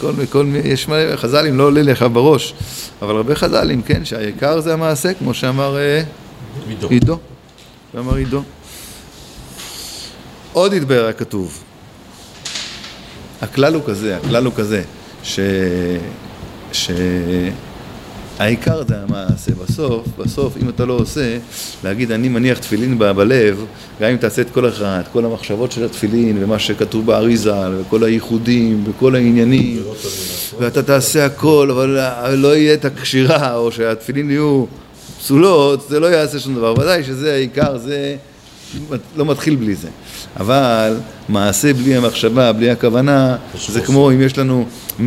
כל, 0.00 0.12
כל, 0.30 0.46
יש 0.64 0.88
מלא 0.88 1.16
חז"לים, 1.16 1.58
לא 1.58 1.64
עולה 1.64 1.82
לי 1.82 1.92
עכשיו 1.92 2.10
בראש, 2.10 2.54
אבל 3.02 3.16
הרבה 3.16 3.34
חז"לים, 3.34 3.82
כן, 3.82 4.04
שהעיקר 4.04 4.60
זה 4.60 4.72
המעשה, 4.72 5.14
כמו 5.14 5.34
שאמר 5.34 5.76
אה, 5.76 6.02
עידו. 6.68 6.88
עידו, 6.88 7.18
שאמר 7.92 8.14
עידו. 8.14 8.42
עוד 10.52 10.72
התבהר 10.72 11.06
הכתוב, 11.06 11.62
הכלל 13.42 13.74
הוא 13.74 13.82
כזה, 13.86 14.16
הכלל 14.16 14.44
הוא 14.44 14.54
כזה, 14.56 14.82
ש... 15.22 15.40
ש... 16.72 16.90
העיקר 18.38 18.82
זה 18.88 18.94
המעשה, 19.02 19.52
בסוף, 19.52 20.06
בסוף 20.18 20.56
אם 20.62 20.68
אתה 20.68 20.84
לא 20.84 20.92
עושה, 20.92 21.38
להגיד 21.84 22.12
אני 22.12 22.28
מניח 22.28 22.58
תפילין 22.58 22.98
ב- 22.98 23.12
בלב, 23.12 23.64
גם 24.00 24.10
אם 24.10 24.16
תעשה 24.16 24.42
את 24.42 24.50
כל 24.50 24.68
אחד, 24.68 25.00
את 25.00 25.08
כל 25.12 25.24
המחשבות 25.24 25.72
של 25.72 25.84
התפילין 25.84 26.44
ומה 26.44 26.58
שכתוב 26.58 27.06
באריזה 27.06 27.52
וכל 27.80 28.04
הייחודים 28.04 28.84
וכל 28.86 29.14
העניינים 29.14 29.82
ואתה 30.58 30.82
תעשה 30.82 31.26
הכל 31.26 31.68
אבל 31.70 31.98
לא 32.34 32.56
יהיה 32.56 32.74
את 32.74 32.84
הקשירה 32.84 33.56
או 33.56 33.72
שהתפילין 33.72 34.30
יהיו 34.30 34.64
פסולות, 35.18 35.88
זה 35.88 36.00
לא 36.00 36.06
יעשה 36.06 36.38
שום 36.38 36.54
דבר, 36.54 36.74
ודאי 36.80 37.04
שזה 37.04 37.32
העיקר, 37.32 37.78
זה 37.78 38.16
לא 39.16 39.24
מתחיל 39.24 39.56
בלי 39.56 39.74
זה 39.74 39.88
אבל 40.40 40.96
מעשה 41.28 41.72
בלי 41.72 41.96
המחשבה, 41.96 42.52
בלי 42.52 42.70
הכוונה, 42.70 43.36
זה 43.68 43.80
כמו 43.80 44.10
אם 44.10 44.22
יש 44.22 44.38
לנו 44.38 44.66
100% 44.98 45.02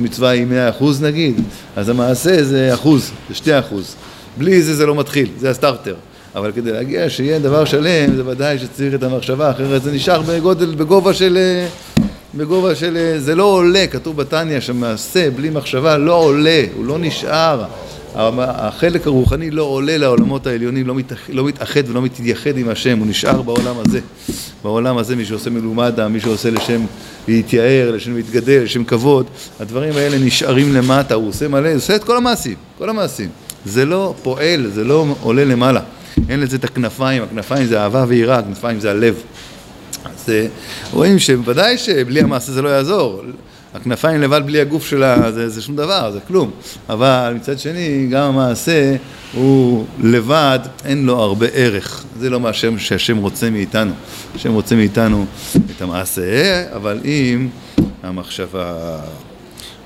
מצווה 0.00 0.30
היא 0.30 0.46
100% 0.80 0.84
נגיד, 1.02 1.40
אז 1.76 1.88
המעשה 1.88 2.44
זה 2.44 2.74
אחוז, 2.74 3.10
זה 3.44 3.60
2%. 3.70 3.74
בלי 4.38 4.62
זה 4.62 4.74
זה 4.74 4.86
לא 4.86 4.94
מתחיל, 4.94 5.28
זה 5.38 5.50
הסטארטר. 5.50 5.94
אבל 6.34 6.52
כדי 6.52 6.72
להגיע 6.72 7.10
שיהיה 7.10 7.38
דבר 7.38 7.64
שלם, 7.64 8.16
זה 8.16 8.26
ודאי 8.26 8.58
שצריך 8.58 8.94
את 8.94 9.02
המחשבה, 9.02 9.50
אחרת 9.50 9.82
זה 9.82 9.92
נשאר 9.92 10.22
בגודל, 10.22 10.74
בגובה 10.74 11.14
של... 11.14 11.38
בגובה 12.34 12.74
של... 12.74 13.14
זה 13.18 13.34
לא 13.34 13.44
עולה, 13.44 13.86
כתוב 13.90 14.16
בתניא 14.16 14.60
שמעשה 14.60 15.30
בלי 15.30 15.50
מחשבה 15.50 15.96
לא 15.96 16.14
עולה, 16.14 16.64
הוא 16.76 16.84
לא 16.84 16.98
נשאר. 16.98 17.64
החלק 18.14 19.06
הרוחני 19.06 19.50
לא 19.50 19.62
עולה 19.62 19.98
לעולמות 19.98 20.46
העליונים, 20.46 20.86
לא, 20.86 20.94
מתאח, 20.94 21.18
לא 21.28 21.44
מתאחד 21.44 21.88
ולא 21.88 22.02
מתייחד 22.02 22.56
עם 22.56 22.68
השם, 22.68 22.98
הוא 22.98 23.06
נשאר 23.06 23.42
בעולם 23.42 23.76
הזה. 23.86 24.00
בעולם 24.62 24.98
הזה 24.98 25.16
מי 25.16 25.24
שעושה 25.24 25.50
מלומדה, 25.50 26.08
מי 26.08 26.20
שעושה 26.20 26.50
לשם 26.50 26.80
להתייער, 27.28 27.90
לשם 27.90 28.14
להתגדל, 28.14 28.62
לשם 28.62 28.84
כבוד, 28.84 29.26
הדברים 29.60 29.96
האלה 29.96 30.18
נשארים 30.18 30.74
למטה, 30.74 31.14
הוא 31.14 31.28
עושה 31.28 31.48
מלא, 31.48 31.68
הוא 31.68 31.76
עושה 31.76 31.96
את 31.96 32.04
כל 32.04 32.16
המעשים, 32.16 32.54
כל 32.78 32.90
המעשים. 32.90 33.28
זה 33.64 33.84
לא 33.84 34.14
פועל, 34.22 34.70
זה 34.74 34.84
לא 34.84 35.06
עולה 35.22 35.44
למעלה. 35.44 35.80
אין 36.28 36.40
לזה 36.40 36.56
את 36.56 36.64
הכנפיים, 36.64 37.22
הכנפיים 37.22 37.66
זה 37.66 37.80
אהבה 37.80 38.04
ויראה, 38.08 38.38
הכנפיים 38.38 38.80
זה 38.80 38.90
הלב. 38.90 39.14
אז 40.04 40.28
אה, 40.28 40.46
רואים 40.92 41.18
שבוודאי 41.18 41.78
שבלי 41.78 42.20
המעשה 42.20 42.52
זה 42.52 42.62
לא 42.62 42.68
יעזור. 42.68 43.22
הכנפיים 43.74 44.20
לבד 44.20 44.40
בלי 44.46 44.60
הגוף 44.60 44.86
שלה 44.86 45.32
זה, 45.32 45.48
זה 45.48 45.62
שום 45.62 45.76
דבר, 45.76 46.10
זה 46.12 46.20
כלום. 46.20 46.50
אבל 46.88 47.32
מצד 47.36 47.58
שני, 47.58 48.06
גם 48.10 48.22
המעשה 48.22 48.96
הוא 49.32 49.86
לבד, 50.02 50.58
אין 50.84 51.06
לו 51.06 51.18
הרבה 51.18 51.46
ערך. 51.52 52.04
זה 52.18 52.30
לא 52.30 52.40
מה 52.40 52.48
השם, 52.48 52.78
שהשם 52.78 53.16
רוצה 53.16 53.50
מאיתנו. 53.50 53.92
השם 54.34 54.52
רוצה 54.52 54.74
מאיתנו 54.74 55.26
את 55.56 55.82
המעשה, 55.82 56.64
אבל 56.76 57.00
עם 57.04 57.48
המחשבה. 58.02 58.98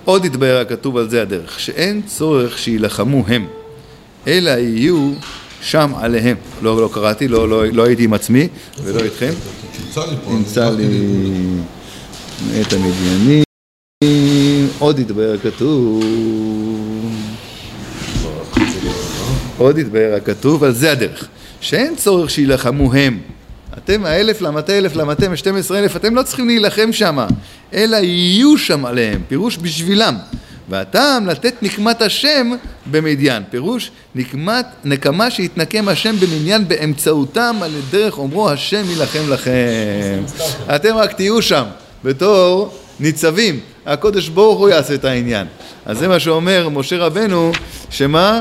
עוד 0.04 0.24
התבהר 0.24 0.60
הכתוב 0.60 0.96
על 0.96 1.10
זה 1.10 1.22
הדרך, 1.22 1.60
שאין 1.60 2.02
צורך 2.06 2.58
שיילחמו 2.58 3.24
הם, 3.28 3.46
אלא 4.26 4.50
יהיו 4.50 5.12
שם 5.62 5.92
עליהם. 5.96 6.36
לא, 6.62 6.80
לא 6.82 6.90
קראתי, 6.92 7.28
לא, 7.28 7.48
לא, 7.48 7.66
לא 7.66 7.84
הייתי 7.84 8.04
עם 8.04 8.12
עצמי 8.12 8.48
ולא 8.84 9.00
איתכם. 9.00 9.30
תמצא 9.72 10.00
לי 10.10 10.16
פה. 10.24 10.30
נמצא 10.30 10.70
לי 10.70 10.88
את 12.60 12.72
המדיינים, 12.72 13.42
עוד 14.82 14.98
התבהר 14.98 15.34
הכתוב, 15.34 16.04
עוד 19.58 19.78
התבהר 19.78 20.14
הכתוב, 20.14 20.64
על 20.64 20.72
זה 20.72 20.92
הדרך, 20.92 21.28
שאין 21.60 21.96
צורך 21.96 22.30
שיילחמו 22.30 22.94
הם. 22.94 23.18
אתם 23.78 24.04
האלף 24.04 24.40
למטה 24.40 24.78
אלף 24.78 24.96
למטה, 24.96 25.36
שתים 25.36 25.56
עשרה 25.56 25.78
אלף, 25.78 25.96
אתם 25.96 26.14
לא 26.14 26.22
צריכים 26.22 26.46
להילחם 26.46 26.92
שם, 26.92 27.18
אלא 27.74 27.96
יהיו 27.96 28.58
שם 28.58 28.84
עליהם, 28.84 29.22
פירוש 29.28 29.58
בשבילם. 29.58 30.16
והטעם 30.68 31.26
לתת 31.26 31.54
נקמת 31.62 32.02
השם 32.02 32.50
במדיין, 32.90 33.42
פירוש 33.50 33.90
נקמת, 34.14 34.66
נקמה 34.84 35.30
שיתנקם 35.30 35.88
השם 35.88 36.16
במניין 36.16 36.68
באמצעותם 36.68 37.56
על 37.62 37.72
דרך 37.90 38.18
אומרו 38.18 38.50
השם 38.50 38.84
יילחם 38.88 39.30
לכם. 39.30 40.22
אתם 40.76 40.96
רק 40.96 41.12
תהיו 41.12 41.42
שם 41.42 41.64
בתור 42.04 42.74
ניצבים, 43.00 43.60
הקודש 43.86 44.28
ברוך 44.28 44.58
הוא 44.58 44.68
יעשה 44.68 44.94
את 44.94 45.04
העניין. 45.04 45.46
אז 45.86 45.98
זה 45.98 46.08
מה 46.08 46.20
שאומר 46.20 46.68
משה 46.68 46.96
רבנו, 46.98 47.52
שמה? 47.90 48.40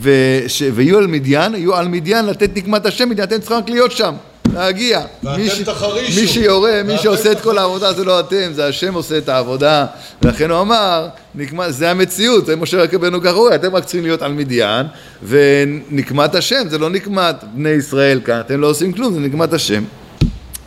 וש... 0.00 0.62
ויהיו 0.74 0.98
על 0.98 1.06
מדיין, 1.06 1.54
יהיו 1.54 1.74
על 1.74 1.88
מדיין 1.88 2.26
לתת 2.26 2.56
נקמת 2.56 2.86
השם 2.86 3.08
מדיין, 3.08 3.28
אתם 3.28 3.38
צריכים 3.38 3.56
רק 3.56 3.70
להיות 3.70 3.92
שם, 3.92 4.14
להגיע. 4.54 5.00
ואתם 5.22 5.46
ש- 5.46 5.60
תחרישו. 5.60 6.20
מי 6.20 6.26
שיורה, 6.26 6.82
מי 6.84 6.98
שעושה 6.98 7.32
את 7.32 7.40
כל 7.40 7.58
העבודה 7.58 7.92
זה 7.92 8.04
לא 8.04 8.20
אתם, 8.20 8.52
זה 8.52 8.66
השם 8.66 8.94
עושה 8.94 9.18
את 9.18 9.28
העבודה. 9.28 9.86
ולכן 10.22 10.50
הוא 10.50 10.60
אמר, 10.60 11.08
נקמת, 11.34 11.74
זה 11.74 11.90
המציאות, 11.90 12.46
זה 12.46 12.56
משה 12.56 12.84
רבנו 12.92 13.18
רואה, 13.24 13.54
אתם 13.54 13.76
רק 13.76 13.84
צריכים 13.84 14.02
להיות 14.02 14.22
על 14.22 14.32
מדיין, 14.32 14.86
ונקמת 15.22 16.34
השם, 16.34 16.68
זה 16.68 16.78
לא 16.78 16.90
נקמת 16.90 17.36
בני 17.54 17.68
ישראל 17.68 18.20
כאן, 18.24 18.40
אתם 18.40 18.60
לא 18.60 18.66
עושים 18.66 18.92
כלום, 18.92 19.14
זה 19.14 19.20
נקמת 19.20 19.52
השם. 19.52 19.84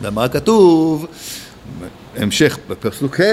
ומה 0.02 0.28
כתוב? 0.28 1.06
המשך 2.16 2.58
בפסוק 2.68 3.20
ה' 3.20 3.24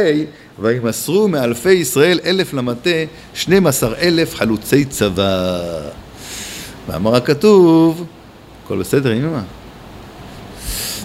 וימסרו 0.60 1.28
מאלפי 1.28 1.72
ישראל 1.72 2.20
אלף 2.26 2.54
למטה 2.54 2.90
שנים 3.34 3.68
עשר 3.68 3.94
אלף 3.96 4.36
חלוצי 4.36 4.86
צבא. 4.86 5.60
ואמר 6.88 7.16
הכתוב, 7.16 8.06
הכל 8.66 8.80
בסדר, 8.80 9.12
הנה 9.12 9.42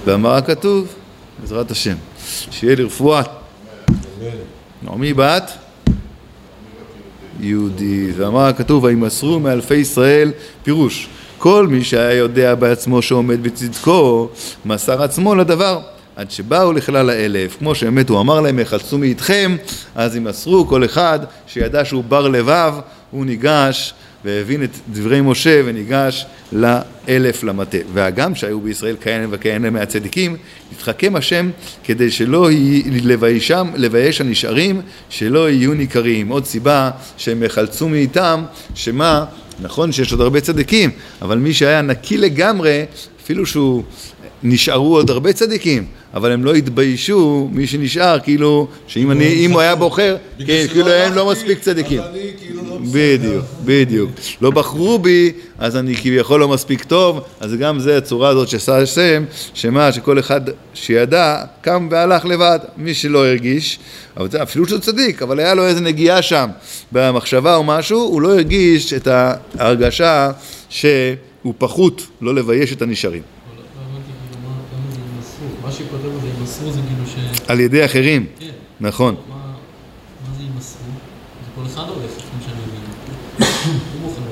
ואמר 0.05 0.35
הכתוב, 0.35 0.87
בעזרת 1.41 1.71
השם, 1.71 1.95
שיהיה 2.51 2.77
לרפואת 2.77 3.29
נעמי 4.83 5.15
בת 5.15 5.51
יהודי. 7.41 8.13
ואמר 8.17 8.41
הכתוב, 8.41 8.85
וימסרו 8.85 9.41
מאלפי 9.41 9.75
ישראל, 9.75 10.33
פירוש, 10.63 11.09
כל 11.39 11.67
מי 11.67 11.85
שהיה 11.85 12.13
יודע 12.13 12.55
בעצמו 12.55 13.03
שעומד 13.03 13.43
בצדקו, 13.43 14.29
מסר 14.65 15.03
עצמו 15.03 15.35
לדבר. 15.35 15.81
עד 16.19 16.31
שבאו 16.31 16.73
לכלל 16.73 17.11
האלף, 17.11 17.57
כמו 17.59 17.75
שבאמת 17.75 18.09
הוא 18.09 18.21
אמר 18.21 18.41
להם, 18.41 18.59
יחלצו 18.59 18.99
מאיתכם, 18.99 19.57
אז 19.95 20.17
ימסרו 20.17 20.67
כל 20.67 20.85
אחד 20.85 21.19
שידע 21.47 21.85
שהוא 21.85 22.05
בר 22.05 22.29
לבב, 22.29 22.75
הוא 23.11 23.27
ניגש 23.27 23.95
והבין 24.25 24.65
את 24.65 24.71
דברי 24.93 25.21
משה 25.21 25.61
וניגש 25.65 26.27
לאלף 26.53 27.45
למטה. 27.45 27.79
והגם 27.93 28.35
שהיו 28.35 28.61
בישראל 28.61 28.97
כהנה 29.01 29.27
וכהנה 29.31 29.71
מהצדיקים, 29.71 30.37
התחכם 30.73 31.17
השם 31.17 31.51
כדי 31.85 32.11
שלא 32.11 32.53
י- 32.53 32.83
לביישם, 33.03 33.69
לבייש 33.77 34.21
הנשארים, 34.21 34.81
שלא 35.11 35.51
יהיו 35.51 35.75
ניכרים. 35.75 36.29
עוד 36.29 36.45
סיבה 36.45 36.91
שהם 37.17 37.43
יחלצו 37.43 37.89
מאיתם, 37.89 38.43
שמה, 38.75 39.25
נכון 39.61 39.93
שיש 39.93 40.13
עוד 40.13 40.21
הרבה 40.21 40.41
צדיקים, 40.41 40.91
אבל 41.23 41.39
מי 41.39 41.55
שהיה 41.55 41.83
נקי 41.83 42.17
לגמרי, 42.17 42.85
אפילו 43.23 43.47
שהוא 43.47 43.83
נשארו 44.43 44.97
עוד 44.97 45.11
הרבה 45.11 45.33
צדיקים, 45.33 45.87
אבל 46.15 46.33
הם 46.33 46.45
לא 46.45 46.55
התביישו, 46.55 47.49
מי 47.53 47.67
שנשאר, 47.67 48.19
כאילו, 48.21 48.69
שאם 48.87 49.11
אני, 49.11 49.47
אם 49.47 49.53
הוא 49.53 49.61
היה. 49.61 49.75
בוחר, 49.79 50.17
כן, 50.39 50.65
שלא 50.65 50.73
כאילו 50.73 50.91
הם 50.91 51.15
לא 51.15 51.31
מספיק 51.31 51.59
צדיקים. 51.59 52.01
אז 52.01 52.07
אני 52.07 52.21
כאילו 52.39 52.63
לא 52.63 52.79
בסדר. 52.79 52.91
בדיוק, 52.93 53.45
בדיוק. 53.65 54.11
לא 54.41 54.51
בחרו 54.51 54.99
בי, 54.99 55.33
אז 55.59 55.77
אני 55.77 55.97
כביכול 55.97 56.41
לא 56.41 56.49
מספיק 56.49 56.85
טוב, 56.85 57.21
אז 57.41 57.55
גם 57.55 57.81
זה 57.81 57.99
הצורה 57.99 58.29
הזאת 58.29 58.49
שעשה 58.49 58.79
השם, 58.83 59.25
שמה, 59.55 59.93
שכל 59.93 60.19
אחד 60.19 60.41
שידע, 60.75 61.45
קם 61.61 61.89
והלך 61.91 62.25
לבד. 62.25 62.59
מי 62.77 62.95
שלא 62.95 63.27
הרגיש, 63.27 63.79
אבל 64.17 64.31
זה 64.31 64.43
אפילו 64.43 64.69
שהוא 64.69 64.79
צדיק, 64.79 65.23
אבל 65.23 65.39
היה 65.39 65.55
לו 65.55 65.67
איזה 65.67 65.81
נגיעה 65.81 66.23
שם 66.23 66.49
במחשבה 66.93 67.57
או 67.57 67.65
משהו, 67.65 68.01
הוא 68.01 68.23
לא 68.23 68.33
הרגיש 68.33 68.93
את 68.93 69.09
ההרגשה 69.59 70.31
שהוא 70.69 71.55
פחות 71.59 72.07
לא 72.21 72.35
לבייש 72.35 72.73
את 72.73 72.83
הנשארים. 72.83 73.23
אבל 73.23 73.57
לא 73.57 73.63
הבנתי 73.93 74.13
כאילו 74.31 74.49
מה 74.49 74.55
למה 74.73 74.93
זה 74.93 75.01
ימסרו. 75.17 75.58
מה 75.69 75.75
שכותב 75.75 76.05
על 76.05 76.21
זה 76.21 76.29
ימסרו 76.41 76.73
זה 76.73 76.81
כאילו 76.89 77.07
ש... 77.07 77.41
על 77.49 77.61
ידי 77.61 77.85
אחרים, 77.85 78.27
כן. 78.39 78.47
נכון. 78.81 79.15
מה 79.29 79.35
מה 79.35 80.35
זה 80.37 80.43
ימסרו? 80.43 80.83
זה 81.45 81.51
כל 81.55 81.67
אחד 81.67 81.89
הולך, 81.89 82.11
מה 82.37 82.43
שאני 82.45 82.57
מבין. 82.67 83.49
הוא 83.93 84.11
בוחר. 84.11 84.23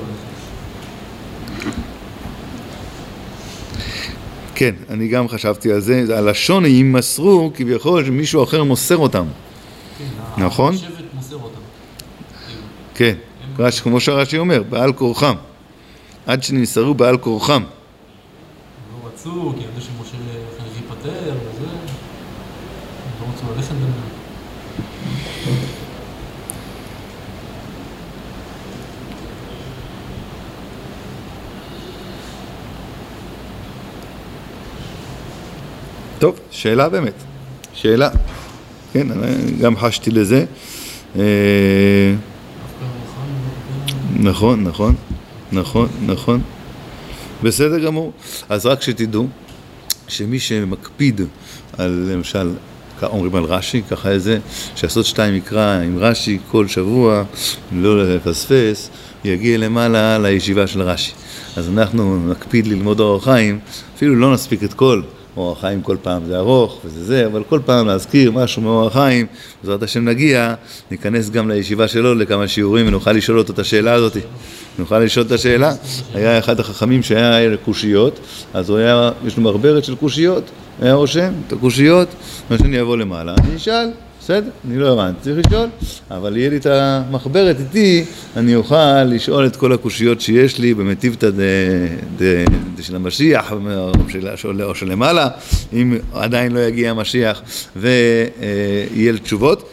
כן, 4.55 4.75
אני 4.89 5.07
גם 5.07 5.27
חשבתי 5.27 5.71
על 5.71 5.79
זה, 5.79 6.17
הלשון 6.17 6.65
יימסרו 6.65 7.51
כביכול 7.53 8.05
שמישהו 8.05 8.43
אחר 8.43 8.63
מוסר 8.63 8.97
אותם, 8.97 9.25
כן, 9.97 10.43
נכון? 10.43 10.73
השבט 10.73 11.03
מוסר 11.13 11.35
אותם. 11.35 11.59
כן, 12.95 13.15
רש"י, 13.59 13.81
כמו 13.81 13.99
שרש"י 13.99 14.37
אומר, 14.37 14.63
בעל 14.69 14.93
כורחם, 14.93 15.35
עד 16.25 16.43
שנמסרו 16.43 16.93
בעל 16.93 17.17
כורחם. 17.17 17.63
לא 18.91 19.07
רצו, 19.07 19.53
כי 19.57 19.63
ידעו 19.63 19.81
שמשה 19.81 20.17
הולך 20.17 20.67
להיפטר 20.75 21.35
וזה. 21.35 21.69
הם 21.69 21.77
לא 23.21 23.25
רצו 23.33 23.55
ללכת 23.55 23.71
ביניהם. 23.71 24.17
טוב, 36.19 36.39
שאלה 36.51 36.89
באמת, 36.89 37.13
שאלה. 37.73 38.09
כן, 38.93 39.07
גם 39.61 39.77
חשתי 39.77 40.11
לזה. 40.11 40.45
אה, 41.19 42.13
נכון, 44.19 44.63
נכון, 44.63 44.95
נכון, 45.51 45.87
נכון. 46.05 46.41
בסדר 47.43 47.79
גמור. 47.79 48.13
אז 48.49 48.65
רק 48.65 48.81
שתדעו 48.81 49.27
שמי 50.07 50.39
שמקפיד 50.39 51.21
על, 51.77 52.09
למשל, 52.11 52.49
אומרים 53.03 53.35
על 53.35 53.43
רש"י, 53.43 53.81
ככה 53.89 54.09
איזה, 54.09 54.39
שעשות 54.75 55.05
שתיים 55.05 55.35
יקרא 55.35 55.81
עם 55.81 55.97
רש"י 55.97 56.39
כל 56.51 56.67
שבוע, 56.67 57.23
לא 57.71 58.15
לפספס, 58.15 58.89
יגיע 59.25 59.57
למעלה 59.57 60.17
לישיבה 60.19 60.67
של 60.67 60.81
רש"י. 60.81 61.11
אז 61.55 61.69
אנחנו 61.69 62.29
נקפיד 62.31 62.67
ללמוד 62.67 62.99
אורח 62.99 63.23
חיים, 63.23 63.59
אפילו 63.95 64.15
לא 64.15 64.33
נספיק 64.33 64.63
את 64.63 64.73
כל 64.73 65.01
אורח 65.37 65.61
חיים 65.61 65.81
כל 65.81 65.97
פעם, 66.01 66.25
זה 66.25 66.37
ארוך 66.37 66.79
וזה 66.85 67.03
זה, 67.03 67.25
אבל 67.25 67.43
כל 67.49 67.59
פעם 67.65 67.87
להזכיר 67.87 68.31
משהו 68.31 68.61
מאורח 68.61 68.93
חיים, 68.93 69.25
בעזרת 69.61 69.83
השם 69.83 70.05
נגיע, 70.05 70.53
ניכנס 70.91 71.29
גם 71.29 71.49
לישיבה 71.51 71.87
שלו 71.87 72.15
לכמה 72.15 72.47
שיעורים 72.47 72.87
ונוכל 72.87 73.11
לשאול 73.11 73.37
אותו 73.37 73.53
את 73.53 73.59
השאלה 73.59 73.93
הזאת. 73.93 74.17
נוכל 74.79 74.99
לשאול 74.99 75.25
את 75.25 75.31
השאלה. 75.31 75.73
היה 76.13 76.39
אחד 76.39 76.59
החכמים 76.59 77.03
שהיה 77.03 77.57
קושיות, 77.57 78.19
אז 78.53 78.69
הוא 78.69 78.77
היה, 78.77 79.11
יש 79.25 79.37
לו 79.37 79.43
מחברת 79.43 79.83
של 79.83 79.95
קושיות, 79.95 80.43
היה 80.81 80.93
רושם 80.93 81.33
את 81.47 81.53
הקושיות, 81.53 82.07
מה 82.49 82.57
שאני 82.57 82.81
אבוא 82.81 82.97
למעלה, 82.97 83.35
אני 83.37 83.55
אשאל, 83.55 83.89
בסדר, 84.27 84.49
אני 84.67 84.77
לא 84.77 84.93
הבנתי, 84.93 85.17
צריך 85.21 85.47
לשאול, 85.47 85.69
אבל 86.11 86.37
יהיה 86.37 86.49
לי 86.49 86.57
את 86.57 86.65
המחברת 86.65 87.59
איתי, 87.59 88.05
אני 88.37 88.55
אוכל 88.55 89.03
לשאול 89.03 89.45
את 89.45 89.55
כל 89.55 89.73
הקושיות 89.73 90.21
שיש 90.21 90.59
לי 90.59 90.73
במטיבתא 90.73 91.29
של 92.81 92.95
המשיח, 92.95 93.51
או 93.51 93.57
של- 94.09 94.35
של- 94.35 94.63
או 94.63 94.75
שלמעלה, 94.75 95.27
אם 95.73 95.97
עדיין 96.13 96.51
לא 96.51 96.59
יגיע 96.59 96.91
המשיח, 96.91 97.41
ויהיה 97.75 99.11
לי 99.11 99.19
תשובות. 99.19 99.69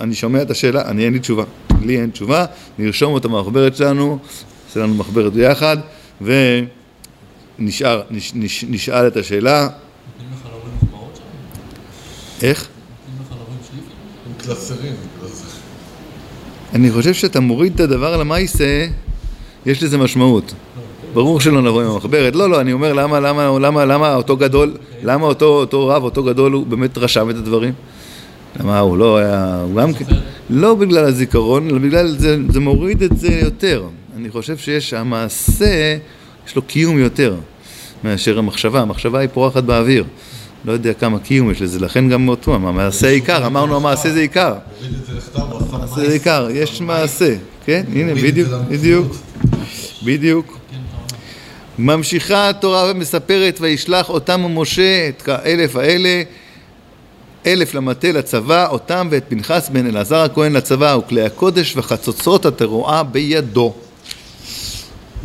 אני 0.00 0.14
שומע 0.14 0.42
את 0.42 0.50
השאלה, 0.50 0.88
אני 0.88 1.04
אין 1.04 1.12
לי 1.12 1.18
תשובה, 1.18 1.44
לי 1.84 2.00
אין 2.00 2.10
תשובה, 2.10 2.44
נרשום 2.78 3.12
אותה 3.12 3.28
במחברת 3.28 3.76
שלנו, 3.76 4.18
נעשה 4.68 4.80
לנו 4.80 4.94
מחברת 4.94 5.32
ביחד, 5.32 5.76
ונשאל 7.58 7.98
נש, 8.10 8.32
נשאל 8.68 9.06
את 9.06 9.16
השאלה? 9.16 9.68
איך? 12.42 12.68
נותנים 13.08 13.26
לך 13.26 13.32
להורים 13.32 13.58
שליפים? 13.70 13.90
עם 14.26 14.32
קלסרים. 14.46 14.92
אני 16.72 16.90
חושב 16.90 17.14
שאתה 17.14 17.40
מוריד 17.40 17.74
את 17.74 17.80
הדבר 17.80 18.16
למעשה, 18.16 18.86
יש 19.66 19.82
לזה 19.82 19.98
משמעות. 19.98 20.54
ברור 21.14 21.40
שלא 21.40 21.62
נבוא 21.62 21.82
עם 21.82 21.90
המחברת. 21.90 22.36
לא, 22.36 22.50
לא, 22.50 22.60
אני 22.60 22.72
אומר 22.72 22.92
למה, 22.92 23.20
למה, 23.20 23.58
למה, 23.58 23.84
למה 23.84 24.14
אותו 24.14 24.36
גדול, 24.36 24.76
למה 25.02 25.26
אותו, 25.26 25.44
אותו 25.44 25.88
רב, 25.88 26.02
אותו 26.02 26.22
גדול, 26.22 26.52
הוא 26.52 26.66
באמת 26.66 26.98
רשם 26.98 27.30
את 27.30 27.34
הדברים? 27.34 27.72
למה 28.60 28.78
הוא 28.78 28.98
לא 28.98 29.16
היה, 29.16 29.60
הוא 29.62 29.80
גם 29.80 29.94
כן, 29.94 30.04
לא 30.50 30.74
בגלל 30.74 31.04
הזיכרון, 31.04 31.70
אלא 31.70 31.78
בגלל 31.78 32.16
זה, 32.18 32.36
זה 32.48 32.60
מוריד 32.60 33.02
את 33.02 33.18
זה 33.18 33.28
יותר. 33.42 33.84
אני 34.16 34.30
חושב 34.30 34.56
שיש, 34.56 34.94
המעשה, 34.94 35.96
יש 36.46 36.56
לו 36.56 36.62
קיום 36.62 36.98
יותר 36.98 37.34
מאשר 38.04 38.38
המחשבה. 38.38 38.80
המחשבה 38.80 39.18
היא 39.18 39.28
פורחת 39.32 39.64
באוויר. 39.64 40.04
לא 40.64 40.72
יודע 40.72 40.94
כמה 40.94 41.18
קיום 41.18 41.50
יש 41.50 41.62
לזה, 41.62 41.80
לכן 41.80 42.08
גם 42.08 42.28
אותו, 42.28 42.54
המעשה 42.54 43.08
עיקר, 43.08 43.46
אמרנו 43.46 43.76
המעשה 43.76 44.12
זה 44.12 44.20
עיקר. 44.20 44.54
זה 45.94 46.12
עיקר, 46.12 46.48
יש 46.50 46.80
מעשה, 46.80 47.36
כן? 47.64 47.84
הנה, 47.92 48.14
בדיוק, 48.14 48.48
בדיוק. 48.68 49.16
בדיוק. 50.04 50.58
ממשיכה 51.78 52.48
התורה 52.48 52.90
ומספרת 52.90 53.58
וישלח 53.60 54.08
אותם 54.08 54.40
משה 54.58 55.08
את 55.08 55.28
האלף 55.28 55.76
האלה 55.76 56.22
אלף 57.46 57.74
למטה 57.74 58.12
לצבא 58.12 58.66
אותם 58.66 59.08
ואת 59.10 59.24
פנחס 59.28 59.68
בן 59.72 59.86
אלעזר 59.86 60.16
הכהן 60.16 60.52
לצבא 60.52 60.96
וכלי 60.96 61.22
הקודש 61.22 61.76
וחצוצרות 61.76 62.46
התרועה 62.46 63.02
בידו. 63.02 63.74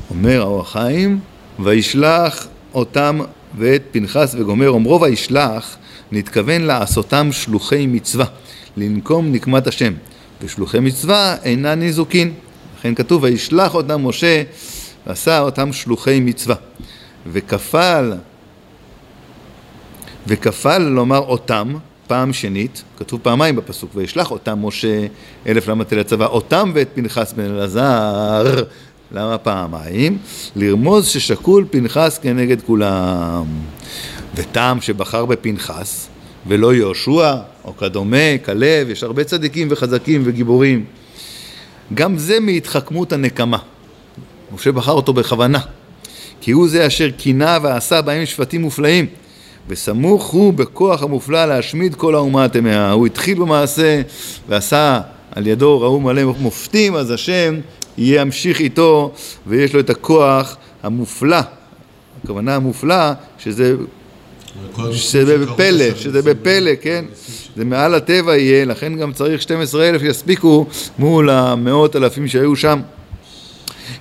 אומר 0.10 0.42
האור 0.42 0.62
החיים 0.62 1.20
וישלח 1.60 2.48
אותם 2.74 3.20
ואת 3.58 3.84
פנחס 3.92 4.36
וגומר 4.40 4.70
אומרו 4.70 5.02
וישלח 5.02 5.78
נתכוון 6.12 6.62
לעשותם 6.62 7.32
שלוחי 7.32 7.88
מצווה 7.88 8.26
לנקום 8.78 9.32
נקמת 9.32 9.68
השם 9.68 9.94
ושלוחי 10.42 10.80
מצווה 10.80 11.36
אינה 11.44 11.76
ניזוקין. 11.76 12.34
לכן 12.80 12.96
כתוב 12.96 13.24
וישלח 13.24 13.76
אותם 13.76 14.08
משה 14.08 14.44
ועשה 15.08 15.40
אותם 15.40 15.74
שלוחי 15.74 16.20
מצווה. 16.20 16.56
וכפל 17.32 18.14
וכפל 20.28 20.78
לומר 20.78 21.18
אותם 21.18 21.74
פעם 22.08 22.34
שנית, 22.34 22.84
כתוב 22.98 23.20
פעמיים 23.24 23.56
בפסוק, 23.56 23.92
וישלח 23.96 24.32
אותם 24.32 24.66
משה 24.66 25.06
אלף 25.48 25.68
למטה 25.68 25.96
לצבא, 25.96 26.26
אותם 26.26 26.72
ואת 26.74 26.88
פנחס 26.94 27.34
בן 27.34 27.46
אלעזר, 27.46 28.64
למה 29.12 29.38
פעמיים? 29.38 30.18
לרמוז 30.56 31.08
ששקול 31.08 31.66
פנחס 31.72 32.20
כנגד 32.22 32.62
כולם. 32.62 33.46
וטעם 34.36 34.82
שבחר 34.82 35.26
בפנחס, 35.26 36.08
ולא 36.48 36.74
יהושע, 36.74 37.36
או 37.66 37.78
כדומה, 37.78 38.38
כלב, 38.46 38.90
יש 38.90 39.04
הרבה 39.04 39.24
צדיקים 39.24 39.68
וחזקים 39.72 40.22
וגיבורים. 40.26 40.86
גם 41.94 42.18
זה 42.18 42.40
מהתחכמות 42.40 43.14
הנקמה. 43.14 43.58
משה 44.56 44.72
בחר 44.72 44.92
אותו 44.92 45.14
בכוונה, 45.14 45.60
כי 46.42 46.52
הוא 46.52 46.68
זה 46.68 46.88
אשר 46.88 47.10
קינה 47.12 47.58
ועשה 47.62 48.02
בהם 48.02 48.26
שפטים 48.26 48.62
מופלאים. 48.62 49.06
וסמוך 49.68 50.26
הוא 50.26 50.54
בכוח 50.54 51.04
המופלא 51.04 51.46
להשמיד 51.46 51.96
כל 51.96 52.16
האומה 52.16 52.46
הטמאה. 52.46 52.92
הוא 52.92 53.06
התחיל 53.06 53.40
במעשה 53.40 54.02
ועשה 54.50 55.02
על 55.32 55.48
ידו 55.48 55.82
ראו 55.82 56.00
מלא 56.00 56.24
מופתים, 56.40 56.96
אז 56.96 57.12
השם 57.12 57.56
ימשיך 58.00 58.60
איתו 58.60 59.12
ויש 59.48 59.74
לו 59.74 59.80
את 59.80 59.90
הכוח 59.90 60.58
המופלא, 60.84 61.38
הכוונה 62.24 62.56
המופלא, 62.56 63.12
שזה, 63.40 63.76
שזה 64.92 65.38
בפלא, 65.38 65.96
שזה 65.96 66.22
בפלא, 66.22 66.72
כן? 66.82 67.06
זה 67.56 67.66
מעל 67.66 67.96
הטבע 67.96 68.38
יהיה, 68.38 68.66
לכן 68.66 68.96
גם 68.96 69.14
צריך 69.14 69.42
12 69.42 69.90
אלף 69.90 70.02
שיספיקו 70.02 70.66
מול 71.00 71.30
המאות 71.30 71.96
אלפים 71.96 72.28
שהיו 72.28 72.56
שם. 72.56 72.80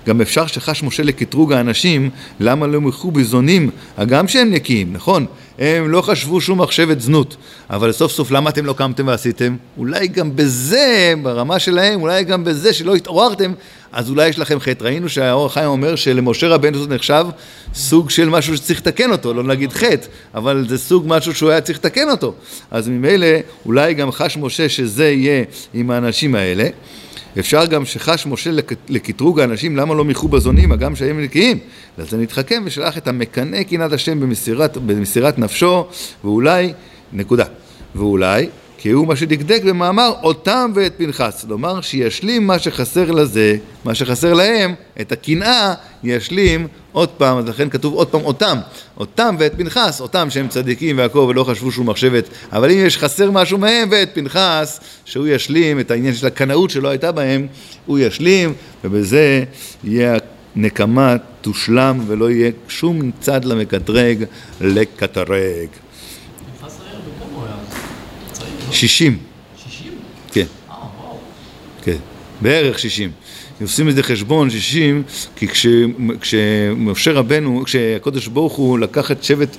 גם 0.08 0.20
אפשר 0.20 0.46
שחש 0.46 0.82
משה 0.82 1.02
לקטרוג 1.02 1.52
האנשים, 1.52 2.10
למה 2.40 2.66
לא 2.66 2.76
ימחו 2.76 3.10
בזונים, 3.10 3.70
הגם 3.96 4.28
שהם 4.28 4.50
נקיים, 4.50 4.92
נכון? 4.92 5.26
הם 5.58 5.88
לא 5.88 6.02
חשבו 6.02 6.40
שום 6.40 6.60
מחשבת 6.60 7.00
זנות, 7.00 7.36
אבל 7.70 7.92
סוף 7.92 8.12
סוף 8.12 8.30
למה 8.30 8.50
אתם 8.50 8.66
לא 8.66 8.72
קמתם 8.72 9.06
ועשיתם? 9.06 9.56
אולי 9.78 10.08
גם 10.08 10.36
בזה, 10.36 11.14
ברמה 11.22 11.58
שלהם, 11.58 12.00
אולי 12.00 12.24
גם 12.24 12.44
בזה 12.44 12.72
שלא 12.72 12.94
התעוררתם, 12.94 13.52
אז 13.92 14.10
אולי 14.10 14.28
יש 14.28 14.38
לכם 14.38 14.60
חטא. 14.60 14.84
ראינו 14.84 15.08
שהאור 15.08 15.46
החיים 15.46 15.68
אומר 15.68 15.96
שלמשה 15.96 16.48
רבנו 16.48 16.82
זה 16.82 16.94
נחשב 16.94 17.26
סוג 17.74 18.10
של 18.10 18.28
משהו 18.28 18.56
שצריך 18.56 18.80
לתקן 18.80 19.10
אותו, 19.12 19.34
לא 19.34 19.42
נגיד 19.42 19.72
חטא, 19.72 20.06
אבל 20.34 20.64
זה 20.68 20.78
סוג 20.78 21.04
משהו 21.06 21.34
שהוא 21.34 21.50
היה 21.50 21.60
צריך 21.60 21.78
לתקן 21.78 22.10
אותו. 22.10 22.34
אז 22.70 22.88
ממילא 22.88 23.26
אולי 23.66 23.94
גם 23.94 24.12
חש 24.12 24.36
משה 24.36 24.68
שזה 24.68 25.10
יהיה 25.10 25.44
עם 25.74 25.90
האנשים 25.90 26.34
האלה. 26.34 26.68
אפשר 27.38 27.66
גם 27.66 27.84
שחש 27.84 28.26
משה 28.26 28.50
לק- 28.50 28.72
לקטרוג 28.88 29.40
האנשים, 29.40 29.76
למה 29.76 29.94
לא 29.94 30.04
מיחו 30.04 30.28
בזונים, 30.28 30.72
הגם 30.72 30.96
שהם 30.96 31.20
נקיים? 31.22 31.58
לזה 31.98 32.16
נתחכם 32.16 32.62
ושלח 32.66 32.98
את 32.98 33.08
המקנא 33.08 33.62
קנאת 33.62 33.92
השם 33.92 34.20
במסירת, 34.20 34.76
במסירת 34.76 35.38
נפשו, 35.38 35.86
ואולי, 36.24 36.72
נקודה. 37.12 37.44
ואולי, 37.94 38.48
כי 38.78 38.90
הוא 38.90 39.06
מה 39.06 39.16
שדקדק 39.16 39.62
במאמר 39.64 40.12
אותם 40.22 40.70
ואת 40.74 40.92
פנחס. 40.96 41.44
כלומר, 41.46 41.80
שישלים 41.80 42.46
מה 42.46 42.58
שחסר 42.58 43.10
לזה, 43.10 43.56
מה 43.84 43.94
שחסר 43.94 44.34
להם, 44.34 44.74
את 45.00 45.12
הקנאה, 45.12 45.74
ישלים 46.04 46.66
עוד 46.92 47.08
פעם, 47.08 47.38
אז 47.38 47.48
לכן 47.48 47.70
כתוב 47.70 47.94
עוד 47.94 48.08
פעם 48.08 48.24
אותם. 48.24 48.58
אותם 48.96 49.36
ואת 49.38 49.52
פנחס, 49.56 50.00
אותם 50.00 50.30
שהם 50.30 50.48
צדיקים 50.48 50.98
והכל 50.98 51.18
ולא 51.18 51.44
חשבו 51.44 51.72
שהוא 51.72 51.86
מחשבת. 51.86 52.28
אבל 52.52 52.70
אם 52.70 52.78
יש 52.86 52.98
חסר 52.98 53.30
משהו 53.30 53.58
מהם, 53.58 53.88
ואת 53.90 54.10
פנחס, 54.14 54.80
שהוא 55.04 55.26
ישלים 55.26 55.80
את 55.80 55.90
העניין 55.90 56.14
של 56.14 56.26
הקנאות 56.26 56.70
שלא 56.70 56.88
הייתה 56.88 57.12
בהם, 57.12 57.46
הוא 57.86 57.98
ישלים, 57.98 58.54
ובזה 58.84 59.44
יהיה 59.84 60.16
הנקמה 60.56 61.16
תושלם 61.40 62.00
ולא 62.06 62.30
יהיה 62.30 62.50
שום 62.68 63.10
צד 63.20 63.44
למקטרג 63.44 64.24
לקטרג. 64.60 65.68
פנחס 66.60 66.78
היה 66.80 66.98
בכמה 66.98 67.34
הוא 67.34 67.44
היה? 67.44 67.54
צעיר, 68.32 68.50
לא? 68.50 68.57
60, 68.72 69.18
60? 69.56 69.92
כן. 70.32 70.44
אה, 70.70 70.74
וואו. 70.76 71.18
כן, 71.82 71.96
בערך 72.40 72.78
60. 72.78 73.10
עושים 73.62 73.88
איזה 73.88 74.02
חשבון 74.02 74.50
60, 74.50 75.02
כי 75.36 75.48
כש, 75.48 75.66
כשמשה 76.20 77.12
רבנו, 77.12 77.62
כשהקדוש 77.64 78.26
ברוך 78.26 78.52
הוא 78.52 78.78
לקח 78.78 79.10
את 79.10 79.24
שבט 79.24 79.56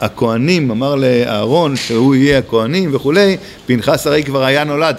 הכהנים, 0.00 0.70
אמר 0.70 0.94
לאהרון 0.94 1.76
שהוא 1.76 2.14
יהיה 2.14 2.38
הכהנים 2.38 2.94
וכולי, 2.94 3.36
פנחס 3.66 4.06
הרי 4.06 4.24
כבר 4.24 4.44
היה 4.44 4.64
נולד, 4.64 4.96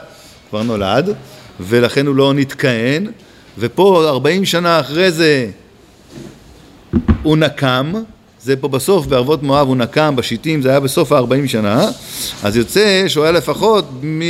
כבר 0.49 0.63
נולד, 0.63 1.15
ולכן 1.59 2.07
הוא 2.07 2.15
לא 2.15 2.33
נתכהן, 2.33 3.07
ופה 3.57 4.05
40 4.09 4.45
שנה 4.45 4.79
אחרי 4.79 5.11
זה 5.11 5.49
הוא 7.23 7.37
נקם, 7.37 7.93
זה 8.43 8.55
פה 8.55 8.67
בסוף 8.67 9.05
בערבות 9.05 9.43
מואב 9.43 9.67
הוא 9.67 9.75
נקם 9.75 10.15
בשיטים, 10.15 10.61
זה 10.61 10.69
היה 10.69 10.79
בסוף 10.79 11.11
ה-40 11.11 11.47
שנה, 11.47 11.89
אז 12.43 12.57
יוצא 12.57 13.03
שהוא 13.07 13.23
היה 13.23 13.31
לפחות 13.31 13.85
מ... 14.03 14.21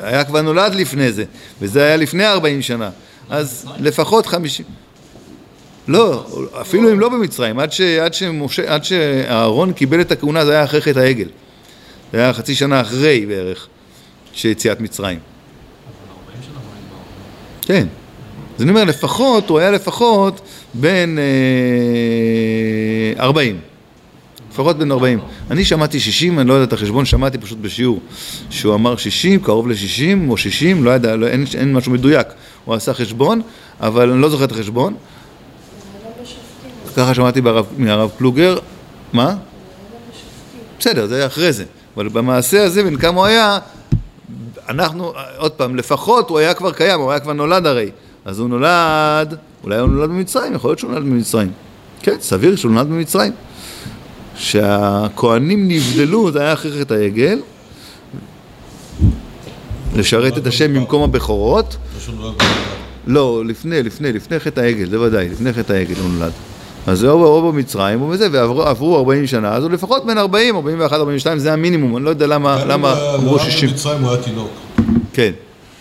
היה 0.00 0.24
כבר 0.24 0.42
נולד 0.42 0.74
לפני 0.74 1.12
זה, 1.12 1.24
וזה 1.60 1.82
היה 1.82 1.96
לפני 1.96 2.26
40 2.26 2.62
שנה, 2.62 2.90
אז 3.30 3.66
לפחות 3.78 4.26
50... 4.26 4.64
לא, 5.88 6.26
אפילו 6.60 6.92
אם 6.92 7.00
לא 7.00 7.08
במצרים, 7.08 7.58
עד, 7.58 7.72
ש, 7.72 7.80
עד, 7.80 8.14
שמשה, 8.14 8.74
עד 8.74 8.84
שאהרון 8.84 9.72
קיבל 9.72 10.00
את 10.00 10.12
הכהונה 10.12 10.44
זה 10.44 10.52
היה 10.52 10.64
אחרי 10.64 10.80
חטא 10.80 10.98
העגל. 10.98 11.28
זה 12.12 12.18
היה 12.18 12.32
חצי 12.32 12.54
שנה 12.54 12.80
אחרי 12.80 13.26
בערך, 13.26 13.66
שיציאת 14.32 14.80
מצרים. 14.80 15.18
אבל 15.18 16.34
40 16.34 16.42
שנה 16.42 16.54
הוא 16.54 17.74
היה 17.74 17.80
כן. 17.82 17.86
אז 18.56 18.62
אני 18.62 18.70
אומר, 18.70 18.84
לפחות, 18.84 19.48
הוא 19.48 19.58
היה 19.58 19.70
לפחות 19.70 20.40
בן 20.74 21.16
אה, 21.18 21.24
40. 23.22 23.60
לפחות 24.52 24.78
בן 24.78 24.92
40. 24.92 25.18
אני 25.50 25.64
שמעתי 25.64 26.00
60, 26.00 26.38
אני 26.38 26.48
לא 26.48 26.54
יודע 26.54 26.64
את 26.64 26.72
החשבון, 26.72 27.04
שמעתי 27.04 27.38
פשוט 27.38 27.58
בשיעור 27.58 28.00
שהוא 28.50 28.74
אמר 28.74 28.96
60, 28.96 29.40
קרוב 29.40 29.68
ל-60 29.68 30.28
או 30.28 30.36
60, 30.36 30.84
לא 30.84 30.90
יודע, 30.90 31.16
לא, 31.16 31.26
אין, 31.26 31.44
אין 31.54 31.72
משהו 31.72 31.92
מדויק. 31.92 32.26
הוא 32.64 32.74
עשה 32.74 32.94
חשבון, 32.94 33.40
אבל 33.80 34.10
אני 34.10 34.20
לא 34.20 34.28
זוכר 34.28 34.44
את 34.44 34.52
החשבון. 34.52 34.94
ככה 36.96 37.14
שמעתי 37.14 37.40
ברב, 37.40 37.66
מהרב 37.76 38.10
פלוגר. 38.18 38.58
מה? 39.12 39.34
בסדר, 40.78 41.06
זה 41.06 41.16
היה 41.16 41.26
אחרי 41.26 41.52
זה. 41.52 41.64
אבל 41.96 42.08
במעשה 42.08 42.64
הזה, 42.64 42.82
בן 42.82 42.96
כמה 42.96 43.18
הוא 43.18 43.26
היה, 43.26 43.58
אנחנו, 44.68 45.12
עוד 45.36 45.52
פעם, 45.52 45.76
לפחות 45.76 46.30
הוא 46.30 46.38
היה 46.38 46.54
כבר 46.54 46.72
קיים, 46.72 47.00
הוא 47.00 47.10
היה 47.10 47.20
כבר 47.20 47.32
נולד 47.32 47.66
הרי. 47.66 47.90
אז 48.24 48.38
הוא 48.38 48.48
נולד, 48.48 49.36
אולי 49.64 49.78
הוא 49.78 49.88
נולד 49.88 50.10
במצרים, 50.10 50.54
יכול 50.54 50.70
להיות 50.70 50.78
שהוא 50.78 50.90
נולד 50.90 51.04
במצרים. 51.04 51.50
כן, 52.02 52.16
סביר 52.20 52.56
שהוא 52.56 52.72
נולד 52.72 52.86
במצרים. 52.86 53.32
שהכוהנים 54.36 55.68
נבדלו, 55.68 56.32
זה 56.32 56.40
היה 56.40 56.52
אחרי 56.52 56.80
חטא 56.80 56.94
העגל, 56.94 57.38
לשרת 59.96 60.38
את 60.38 60.46
השם 60.46 60.74
במקום 60.74 61.02
הבכורות. 61.02 61.76
לא. 62.20 62.32
לא, 63.06 63.42
לפני, 63.46 63.82
לפני, 63.82 64.12
לפני 64.12 64.40
חטא 64.40 64.60
העגל, 64.60 64.90
זה 64.90 65.00
ודאי, 65.00 65.28
לפני 65.28 65.52
חטא 65.52 65.72
העגל 65.72 65.94
הוא 65.94 66.10
נולד. 66.10 66.32
אז 66.86 66.98
זה 66.98 67.10
או 67.10 67.52
במצרים 67.52 68.02
או 68.02 68.08
בזה, 68.08 68.28
ועברו 68.32 68.96
40 68.96 69.26
שנה, 69.26 69.52
אז 69.52 69.62
הוא 69.62 69.70
לפחות 69.70 70.06
בין 70.06 70.18
40, 70.18 70.56
41, 70.56 70.96
42, 70.96 71.38
זה 71.38 71.52
המינימום, 71.52 71.96
אני 71.96 72.04
לא 72.04 72.10
יודע 72.10 72.26
למה, 72.26 72.64
גם 72.68 72.84
אם 72.84 72.92
אמרו 73.14 73.30
נולד 73.30 73.40
60. 73.40 73.70
במצרים 73.70 74.00
הוא 74.02 74.10
היה 74.10 74.22
תינוק. 74.22 74.50
כן. 75.12 75.30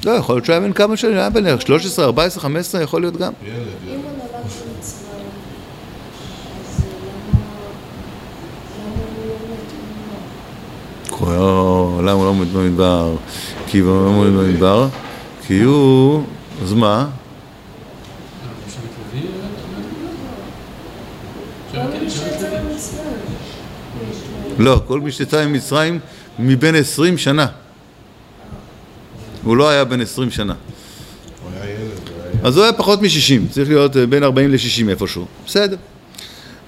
לא, 0.05 0.12
יכול 0.12 0.35
להיות 0.35 0.45
שהוא 0.45 0.53
היה 0.53 0.62
בן 0.62 0.73
כמה 0.73 0.97
שנים, 0.97 1.13
היה 1.17 1.29
בן 1.29 1.59
13, 1.59 2.05
14, 2.05 2.41
15, 2.43 2.81
יכול 2.81 3.01
להיות 3.01 3.17
גם. 3.17 3.33
ילד, 3.43 3.55
ילד. 3.88 3.99
למה 12.01 12.12
הוא 12.12 12.25
לא 12.25 12.35
מת 12.35 12.47
במדבר? 12.47 12.55
לא 12.55 12.63
מת 12.63 12.69
במדבר? 12.69 13.15
כי 13.67 13.79
הוא 13.79 14.05
לא 14.05 14.12
מת 14.23 14.33
במדבר, 14.33 14.88
כי 15.47 15.62
הוא, 15.62 16.23
אז 16.63 16.73
מה? 16.73 17.07
יש 24.09 24.17
לו- 24.57 24.65
לא, 24.65 24.81
כל 24.88 24.99
מי 25.01 25.12
שיצא 25.12 25.45
ממצרים 25.45 25.99
מבין 26.39 26.75
20 26.75 27.17
שנה. 27.17 27.47
הוא 29.49 29.57
לא 29.57 29.69
היה 29.69 29.85
בן 29.85 30.01
20 30.01 30.31
שנה. 30.31 30.53
הוא 31.43 31.51
היה 31.53 31.69
ילד, 31.69 31.79
הוא 31.79 32.23
היה 32.23 32.31
ילד. 32.33 32.45
אז 32.45 32.57
הוא 32.57 32.63
היה 32.63 32.73
פחות 32.73 33.01
מ-60, 33.01 33.51
צריך 33.51 33.69
להיות 33.69 33.97
אה, 33.97 34.05
בין 34.05 34.23
40 34.23 34.51
ל-60 34.51 34.89
איפשהו. 34.89 35.25
בסדר. 35.45 35.75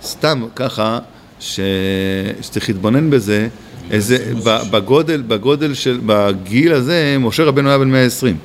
סתם 0.04 0.46
ככה, 0.56 1.00
ש... 1.39 1.60
שצריך 2.41 2.70
להתבונן 2.70 3.10
בזה, 3.10 3.48
איזה, 3.91 4.34
בגודל, 4.72 5.24
בגודל 5.28 5.74
של, 5.74 6.00
בגיל 6.06 6.74
הזה, 6.74 7.15
משה 7.20 7.44
רבנו 7.44 7.70
היה 7.70 7.78
בן 7.78 7.91
120. 7.91 8.38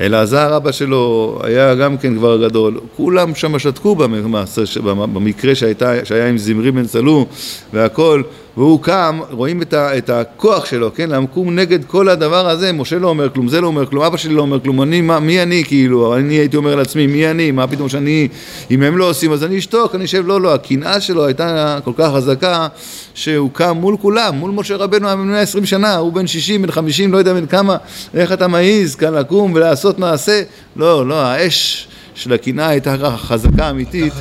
אלעזר 0.00 0.56
אבא 0.56 0.72
שלו 0.72 1.38
היה 1.42 1.74
גם 1.74 1.98
כן 1.98 2.16
כבר 2.16 2.48
גדול, 2.48 2.80
כולם 2.96 3.34
שם 3.34 3.58
שתקו 3.58 3.96
במעשה, 3.96 4.62
במקרה 4.84 5.54
שהייתה, 5.54 6.04
שהיה 6.04 6.28
עם 6.28 6.38
זמרי 6.38 6.70
בן 6.70 6.86
צלו 6.86 7.26
והכל, 7.72 8.22
והוא 8.56 8.82
קם, 8.82 9.20
רואים 9.30 9.62
את, 9.62 9.72
ה, 9.72 9.98
את 9.98 10.10
הכוח 10.10 10.64
שלו, 10.64 10.94
כן, 10.94 11.10
למקום 11.10 11.54
נגד 11.54 11.84
כל 11.84 12.08
הדבר 12.08 12.48
הזה, 12.48 12.72
משה 12.72 12.98
לא 12.98 13.08
אומר 13.08 13.30
כלום, 13.30 13.48
זה 13.48 13.60
לא 13.60 13.66
אומר 13.66 13.86
כלום, 13.86 14.04
אבא 14.04 14.16
שלי 14.16 14.34
לא 14.34 14.42
אומר 14.42 14.60
כלום, 14.60 14.82
אני, 14.82 15.00
מה, 15.00 15.20
מי 15.20 15.42
אני 15.42 15.64
כאילו, 15.64 16.16
אני 16.16 16.34
הייתי 16.34 16.56
אומר 16.56 16.74
לעצמי, 16.74 17.06
מי 17.06 17.30
אני, 17.30 17.50
מה 17.50 17.66
פתאום 17.66 17.88
שאני, 17.88 18.28
אם 18.70 18.82
הם 18.82 18.98
לא 18.98 19.10
עושים 19.10 19.32
אז 19.32 19.44
אני 19.44 19.58
אשתוק, 19.58 19.94
אני 19.94 20.04
אשב, 20.04 20.26
לא, 20.26 20.40
לא, 20.40 20.54
הקנאה 20.54 21.00
שלו 21.00 21.26
הייתה 21.26 21.78
כל 21.84 21.92
כך 21.96 22.12
חזקה, 22.14 22.68
שהוא 23.14 23.50
קם 23.52 23.76
מול 23.80 23.96
כולם, 24.02 24.34
מול 24.34 24.50
משה 24.50 24.76
רבנו 24.76 25.06
היה 25.06 25.16
בן 25.16 25.28
120 25.28 25.66
שנה, 25.66 25.96
הוא 25.96 26.12
בן 26.12 26.26
60, 26.26 26.62
בן 26.62 26.70
50, 26.70 27.12
לא 27.12 27.18
יודע 27.18 27.32
בן 27.32 27.46
כמה, 27.46 27.76
איך 28.14 28.32
אתה 28.32 28.48
מעז 28.48 28.94
כאן 28.94 29.14
לקום 29.14 29.52
ולעשות 29.54 29.98
מעשה, 29.98 30.42
לא, 30.76 31.08
לא, 31.08 31.14
האש 31.14 31.88
של 32.14 32.32
הקנאה 32.32 32.68
הייתה 32.68 33.16
חזקה 33.16 33.70
אמיתית. 33.70 34.12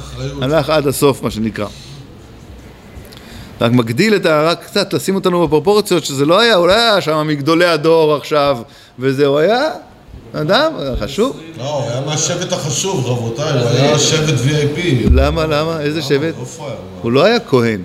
הלך 0.42 0.70
עד 0.70 0.88
הסוף 0.88 1.24
מה 1.24 1.32
שנקרא. 1.32 1.68
רק 3.62 3.72
מגדיל 3.72 4.15
את 4.15 4.26
ה... 4.26 4.43
רק 4.43 4.63
קצת 4.63 4.93
לשים 4.93 5.15
אותנו 5.15 5.48
בפרופורציות, 5.48 6.06
שזה 6.06 6.26
לא 6.26 6.39
היה, 6.39 6.58
לא 6.58 6.72
היה 6.72 7.02
שם 7.02 7.28
מגדולי 7.28 7.65
הדור 7.65 8.15
עכשיו, 8.15 8.58
וזה, 9.00 9.26
הוא 9.26 9.39
היה 9.39 9.69
אדם 10.34 10.74
חשוב. 11.00 11.39
לא, 11.58 11.63
הוא 11.63 11.89
היה 11.89 12.02
מהשבט 12.02 12.54
החשוב, 12.54 13.06
רבותיי, 13.06 13.60
הוא 13.60 13.69
היה 13.69 14.00
שבט 14.00 14.39
VIP. 14.45 14.80
למה, 15.12 15.45
למה? 15.45 15.82
איזה 15.82 16.02
שבט? 16.02 16.34
הוא 17.02 17.12
לא 17.12 17.24
היה 17.24 17.39
כהן, 17.39 17.82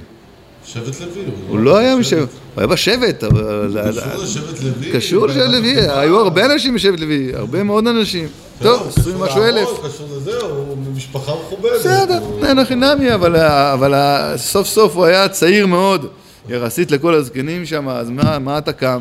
שבט 0.67 1.01
לוי. 1.01 1.23
הוא 1.49 1.59
לא 1.59 1.77
היה 1.79 1.97
משבט, 1.97 2.19
הוא 2.19 2.29
היה 2.57 2.67
בשבט, 2.67 3.25
אבל... 3.25 3.77
קשור 3.91 4.23
לשבט 4.23 4.63
לוי. 4.63 4.93
קשור 4.93 5.27
לשבט 5.27 5.51
לוי, 5.51 5.75
היו 5.91 6.21
הרבה 6.21 6.45
אנשים 6.45 6.75
בשבט 6.75 7.01
לוי, 7.01 7.33
הרבה 7.35 7.63
מאוד 7.63 7.87
אנשים. 7.87 8.29
טוב, 8.63 8.89
עשרים 8.89 9.19
משהו 9.19 9.43
אלף. 9.43 9.69
קשור 9.85 10.09
לזה, 10.17 10.41
הוא 10.41 10.77
ממשפחה 10.87 11.33
מכובדת. 11.47 11.73
בסדר, 11.81 12.21
הכי 12.61 12.75
נמי, 12.75 13.15
אבל, 13.15 13.95
סוף 14.37 14.67
סוף 14.67 14.97
הוא 14.97 15.05
היה 15.05 15.29
צעיר 15.29 15.67
מאוד, 15.67 16.07
יחסית 16.49 16.91
לכל 16.91 17.15
הזקנים 17.15 17.67
שם, 17.67 17.89
אז 17.89 18.11
מה 18.41 18.59
אתה 18.59 18.73
קם? 18.73 19.01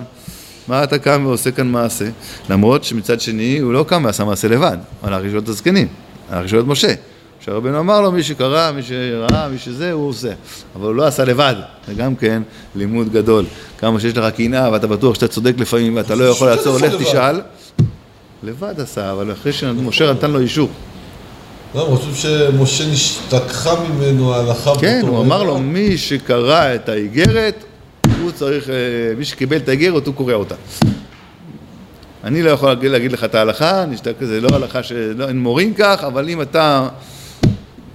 מה 0.68 0.84
אתה 0.84 0.98
קם 0.98 1.24
ועושה 1.26 1.52
כאן 1.52 1.68
מעשה? 1.68 2.06
למרות 2.50 2.84
שמצד 2.84 3.22
שני 3.22 3.60
הוא 3.60 3.74
לא 3.74 3.86
קם 3.88 4.02
ועשה 4.06 4.24
מעשה 4.24 4.48
לבד, 4.48 4.78
הוא 5.02 5.10
הלך 5.10 5.26
לשאול 5.26 5.40
את 5.44 5.50
הזקנים, 5.50 5.88
הלך 6.30 6.46
לשאול 6.46 6.62
את 6.62 6.68
משה. 6.68 6.94
שהרבנו 7.46 7.80
אמר 7.80 8.02
לו, 8.02 8.12
מי 8.12 8.24
שקרא, 8.24 8.72
מי 8.72 8.84
שראה, 8.84 9.48
מי 9.48 9.58
שזה, 9.58 9.92
הוא 9.92 10.10
עושה. 10.10 10.32
אבל 10.76 10.86
הוא 10.86 10.96
לא 10.96 11.08
עשה 11.08 11.26
לבד, 11.26 11.56
זה 11.88 11.94
גם 11.94 12.16
כן 12.16 12.42
לימוד 12.76 13.14
גדול. 13.14 13.46
כמה 13.78 14.00
שיש 14.00 14.18
לך 14.18 14.36
קנאה 14.36 14.72
ואתה 14.72 14.88
בטוח 14.88 15.16
שאתה 15.16 15.28
צודק 15.28 15.54
לפעמים 15.58 15.96
ואתה 15.96 16.16
לא 16.16 16.24
יכול 16.24 16.48
לעצור, 16.48 16.78
לך 16.78 16.94
תשאל. 17.00 17.42
לבד 18.44 18.80
עשה, 18.80 19.12
אבל 19.12 19.32
אחרי 19.32 19.54
שמשה 19.54 20.12
נתן 20.12 20.32
לו 20.32 20.40
אישור. 20.40 20.70
לא, 21.76 21.88
אני 21.88 21.96
חושב 21.96 22.16
שמשה 22.16 22.92
נשתכחה 22.92 23.76
ממנו 23.84 24.34
ההלכה. 24.34 24.72
כן, 24.80 25.02
הוא 25.08 25.22
אמר. 25.22 25.44
לו, 25.44 25.60
מי 25.60 25.98
שקרא 25.98 26.76
את 26.76 26.90
האיגרת, 26.90 27.64
הוא 28.22 28.32
צריך, 28.32 28.70
אה, 28.70 28.76
מי 29.18 29.26
שקיבל 29.26 29.58
את 29.58 29.68
האיגרת, 29.68 30.08
הוא 30.08 30.16
קורא 30.16 30.34
אותה. 30.34 30.56
אני 32.24 32.44
לא 32.44 32.50
יכול 32.50 32.74
להגיד, 32.84 33.12
לך 33.12 33.24
את 33.24 33.36
ההלכה, 33.36 33.86
זה 34.22 34.42
לא 34.42 34.56
הלכה 34.56 34.84
שאין 34.84 35.40
מורים 35.40 35.74
כך, 35.74 36.04
אבל 36.08 36.30
אם 36.30 36.42
אתה 36.42 36.88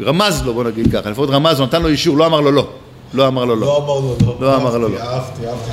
רמז 0.01 0.43
לו, 0.45 0.55
בוא 0.55 0.65
נגיד 0.65 0.93
ככה, 0.93 1.11
לפחות 1.11 1.31
רמז 1.31 1.61
לו, 1.61 1.67
נתן 1.67 1.83
לו 1.83 1.89
אישור, 1.89 2.17
לא 2.17 2.27
אמר 2.27 2.41
לו 2.41 2.53
לא. 2.53 2.69
לא 3.15 3.29
אמר 3.29 3.45
לו 3.45 3.57
לא. 3.57 3.67
לא 3.67 3.77
אמר 3.77 3.99
לו 3.99 4.17
לא. 4.27 4.37
לא 4.41 4.57
אמר 4.57 4.79
לו 4.79 4.89
לא. 4.89 4.99
אהבתי, 4.99 5.47
אהבתי. 5.47 5.71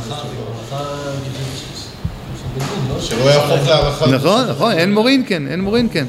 שלא 2.99 3.23
יהפוך. 3.23 4.07
נכון, 4.07 4.45
נכון, 4.49 4.71
אין 4.71 4.93
מורין 4.93 5.23
כן, 5.27 5.47
אין 5.47 5.61
מורין 5.61 5.87
כן. 5.91 6.05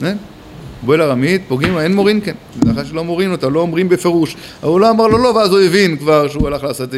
כן? 0.00 0.16
בועל 0.82 1.02
ארמית, 1.02 1.42
פוגעים, 1.48 1.78
אין 1.78 1.94
מורין 1.94 2.20
כן. 2.24 2.34
לאחר 2.66 2.84
שלא 2.84 3.04
מורין 3.04 3.32
אותה, 3.32 3.48
לא 3.48 3.60
אומרים 3.60 3.88
בפירוש. 3.88 4.36
אבל 4.62 4.70
הוא 4.70 4.80
לא 4.80 4.90
אמר 4.90 5.06
לו 5.06 5.18
לא, 5.18 5.28
ואז 5.28 5.50
הוא 5.50 5.60
הבין 5.60 5.96
כבר 5.96 6.28
שהוא 6.28 6.46
הלך 6.46 6.64
לעשות 6.64 6.94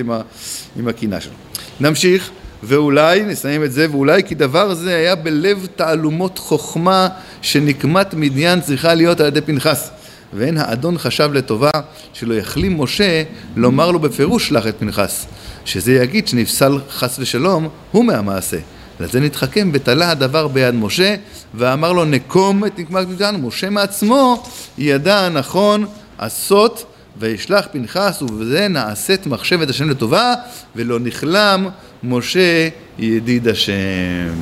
עם 0.76 0.88
הקינה 0.88 1.20
שלו. 1.20 1.32
נמשיך, 1.80 2.30
ואולי, 2.62 3.22
נסיים 3.22 3.64
את 3.64 3.72
זה, 3.72 3.86
ואולי 3.90 4.22
כי 4.22 4.34
דבר 4.34 4.74
זה 4.74 4.96
היה 4.96 5.14
בלב 5.14 5.66
תעלומות 5.76 6.38
חוכמה 6.38 7.08
שנקמת 7.42 8.14
מדיין 8.14 8.60
צריכה 8.60 8.94
להיות 8.94 9.20
על 9.20 9.26
ידי 9.26 9.40
פנחס. 9.40 9.90
ואין 10.34 10.58
האדון 10.58 10.98
חשב 10.98 11.30
לטובה 11.32 11.70
שלא 12.12 12.34
יחלים 12.34 12.80
משה 12.80 13.22
לומר 13.56 13.90
לו 13.90 13.98
בפירוש 13.98 14.48
שלח 14.48 14.66
את 14.66 14.74
פנחס, 14.78 15.26
שזה 15.64 15.92
יגיד 15.92 16.28
שנפסל 16.28 16.78
חס 16.90 17.18
ושלום 17.18 17.68
הוא 17.92 18.04
מהמעשה. 18.04 18.58
לזה 19.00 19.20
נתחכם 19.20 19.70
ותלה 19.72 20.10
הדבר 20.10 20.48
ביד 20.48 20.74
משה 20.74 21.14
ואמר 21.54 21.92
לו 21.92 22.04
נקום 22.04 22.64
את 22.64 22.78
נקמת 22.78 23.08
מדיין 23.08 23.34
משה 23.34 23.70
מעצמו 23.70 24.42
ידע 24.78 25.28
נכון 25.28 25.86
עשות 26.18 26.84
וישלח 27.16 27.66
פנחס 27.72 28.22
ובזה 28.22 28.68
נעשית 28.68 29.26
מחשבת 29.26 29.70
השם 29.70 29.90
לטובה 29.90 30.34
ולא 30.76 31.00
נכלם 31.00 31.68
משה 32.02 32.68
ידיד 32.98 33.48
השם. 33.48 34.34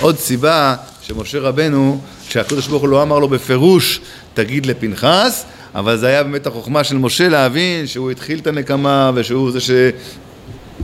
עוד 0.00 0.18
סיבה 0.18 0.76
שמשה 1.02 1.38
רבנו, 1.38 2.00
שהקדוש 2.28 2.68
ברוך 2.68 2.82
הוא 2.82 2.88
לא 2.88 3.02
אמר 3.02 3.18
לו 3.18 3.28
בפירוש 3.28 4.00
תגיד 4.36 4.66
לפנחס, 4.66 5.44
אבל 5.74 5.96
זה 5.96 6.06
היה 6.06 6.22
באמת 6.22 6.46
החוכמה 6.46 6.84
של 6.84 6.98
משה 6.98 7.28
להבין 7.28 7.86
שהוא 7.86 8.10
התחיל 8.10 8.38
את 8.38 8.46
הנקמה 8.46 9.10
ושהוא 9.14 9.50
זה 9.50 9.58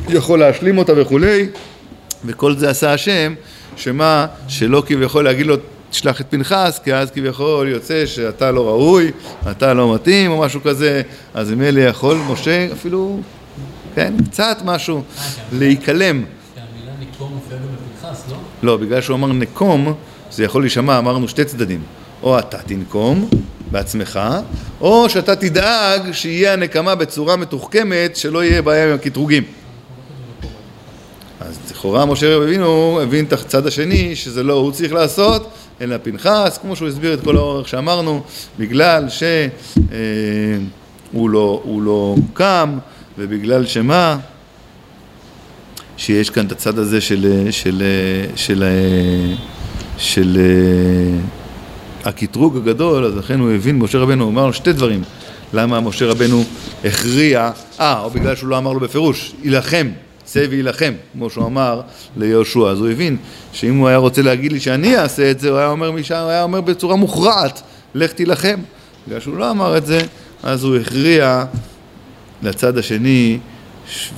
שיכול 0.08 0.38
להשלים 0.38 0.78
אותה 0.78 0.92
וכולי 0.96 1.48
וכל 2.24 2.56
זה 2.56 2.70
עשה 2.70 2.92
השם, 2.92 3.34
שמה, 3.76 4.26
שלא 4.48 4.82
כביכול 4.86 5.24
להגיד 5.24 5.46
לו 5.46 5.56
תשלח 5.90 6.20
את 6.20 6.26
פנחס, 6.30 6.80
כי 6.84 6.94
אז 6.94 7.10
כביכול 7.10 7.68
יוצא 7.68 8.06
שאתה 8.06 8.50
לא 8.50 8.68
ראוי, 8.68 9.10
אתה 9.50 9.74
לא 9.74 9.94
מתאים 9.94 10.30
או 10.30 10.40
משהו 10.40 10.60
כזה, 10.62 11.02
אז 11.34 11.50
ממילא 11.50 11.80
יכול 11.80 12.16
משה 12.16 12.68
אפילו, 12.72 13.20
כן, 13.94 14.14
קצת 14.30 14.58
משהו, 14.64 15.02
להיכלם. 15.52 16.24
שהמילה 16.54 16.92
נקום 17.00 17.32
מופיעה 17.34 17.60
גם 17.60 17.66
בפנחס, 17.66 18.24
לא? 18.30 18.36
לא, 18.62 18.76
בגלל 18.76 19.00
שהוא 19.00 19.16
אמר 19.16 19.32
נקום, 19.32 19.94
זה 20.30 20.44
יכול 20.44 20.62
להישמע, 20.62 20.98
אמרנו 20.98 21.28
שתי 21.28 21.44
צדדים. 21.44 21.80
או 22.22 22.38
אתה 22.38 22.58
תנקום 22.58 23.28
בעצמך, 23.70 24.20
או 24.80 25.08
שאתה 25.08 25.36
תדאג 25.36 26.12
שיהיה 26.12 26.52
הנקמה 26.52 26.94
בצורה 26.94 27.36
מתוחכמת, 27.36 28.16
שלא 28.16 28.44
יהיה 28.44 28.62
בעיה 28.62 28.88
עם 28.88 28.94
הקטרוגים. 28.94 29.42
אז 31.40 31.58
לכאורה 31.70 32.06
משה 32.06 32.36
רבינו 32.36 33.00
הבין 33.02 33.24
את 33.24 33.32
הצד 33.32 33.66
השני, 33.66 34.16
שזה 34.16 34.42
לא 34.42 34.52
הוא 34.52 34.72
צריך 34.72 34.92
לעשות, 34.92 35.50
אלא 35.80 35.96
פנחס, 36.02 36.58
כמו 36.62 36.76
שהוא 36.76 36.88
הסביר 36.88 37.14
את 37.14 37.20
כל 37.24 37.36
האורך 37.36 37.68
שאמרנו, 37.68 38.22
בגלל 38.58 39.08
שהוא 39.08 41.30
לא, 41.30 41.60
הוא 41.64 41.82
לא 41.82 42.16
קם, 42.32 42.78
ובגלל 43.18 43.66
שמה? 43.66 44.18
שיש 45.96 46.30
כאן 46.30 46.46
את 46.46 46.52
הצד 46.52 46.78
הזה 46.78 47.00
של, 47.00 47.48
של, 47.50 47.82
של, 48.36 48.64
של, 49.96 49.98
של 49.98 50.38
הקטרוג 52.04 52.56
הגדול, 52.56 53.04
אז 53.04 53.16
לכן 53.16 53.40
הוא 53.40 53.50
הבין, 53.50 53.78
משה 53.78 53.98
רבנו, 53.98 54.28
אמר 54.28 54.46
לו 54.46 54.52
שתי 54.52 54.72
דברים. 54.72 55.02
למה 55.54 55.80
משה 55.80 56.06
רבנו 56.06 56.44
הכריע, 56.84 57.50
אה, 57.80 58.00
או 58.00 58.10
בגלל 58.10 58.36
שהוא 58.36 58.48
לא 58.48 58.58
אמר 58.58 58.72
לו 58.72 58.80
בפירוש, 58.80 59.32
יילחם, 59.42 59.88
צא 60.24 60.46
ויילחם, 60.50 60.92
כמו 61.12 61.30
שהוא 61.30 61.46
אמר 61.46 61.80
ליהושע. 62.16 62.70
אז 62.70 62.78
הוא 62.78 62.88
הבין 62.88 63.16
שאם 63.52 63.76
הוא 63.76 63.88
היה 63.88 63.96
רוצה 63.96 64.22
להגיד 64.22 64.52
לי 64.52 64.60
שאני 64.60 64.96
אעשה 64.96 65.30
את 65.30 65.40
זה, 65.40 65.50
הוא 65.50 65.58
היה 65.58 65.68
אומר, 65.68 65.86
הוא 65.86 65.98
היה 66.10 66.42
אומר 66.42 66.60
בצורה 66.60 66.96
מוכרעת, 66.96 67.62
לך 67.94 68.12
תילחם. 68.12 68.58
בגלל 69.06 69.20
שהוא 69.20 69.36
לא 69.36 69.50
אמר 69.50 69.76
את 69.76 69.86
זה, 69.86 70.00
אז 70.42 70.64
הוא 70.64 70.76
הכריע 70.76 71.44
לצד 72.42 72.78
השני, 72.78 73.38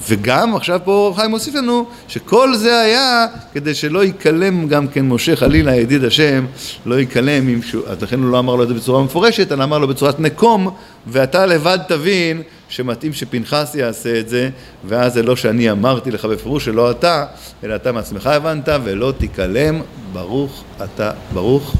וגם 0.09 0.57
עכשיו 0.57 0.81
פה 0.85 1.13
חיים 1.17 1.31
מוסיף 1.31 1.55
לנו 1.55 1.87
שכל 2.09 2.55
זה 2.55 2.81
היה 2.81 3.27
כדי 3.53 3.75
שלא 3.75 4.05
ייכלם 4.05 4.69
גם 4.69 4.89
כן 4.89 5.09
משה 5.09 5.37
חלילה 5.37 5.77
ידיד 5.77 6.05
השם 6.05 6.47
לא 6.87 6.95
ייכלם 6.95 7.49
עם 7.49 7.63
שהוא, 7.63 7.83
אז 7.87 8.03
לכן 8.03 8.23
הוא 8.23 8.31
לא 8.31 8.39
אמר 8.39 8.55
לו 8.55 8.63
את 8.63 8.69
זה 8.69 8.75
בצורה 8.75 9.03
מפורשת 9.03 9.53
אלא 9.53 9.65
אמר 9.65 9.79
לו 9.79 9.89
בצורת 9.89 10.21
נקום 10.21 10.71
ואתה 11.07 11.47
לבד 11.47 11.79
תבין 11.89 12.43
שמתאים 12.69 13.13
שפנחס 13.13 13.75
יעשה 13.75 14.21
את 14.21 14.29
זה 14.29 14.51
ואז 14.85 15.13
זה 15.13 15.23
לא 15.23 15.37
שאני 15.37 15.71
אמרתי 15.71 16.11
לך 16.11 16.25
בפירוש 16.25 16.65
שלא 16.65 16.91
אתה 16.91 17.25
אלא 17.65 17.75
אתה 17.75 17.93
מעצמך 17.93 18.27
הבנת 18.27 18.69
ולא 18.85 19.13
תיכלם. 19.19 19.81
ברוך 20.13 20.65
אתה 20.85 21.11
ברוך. 21.33 21.75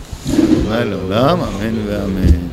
לעולם 0.69 1.41
אמן 1.41 1.75
ואמן 1.87 2.49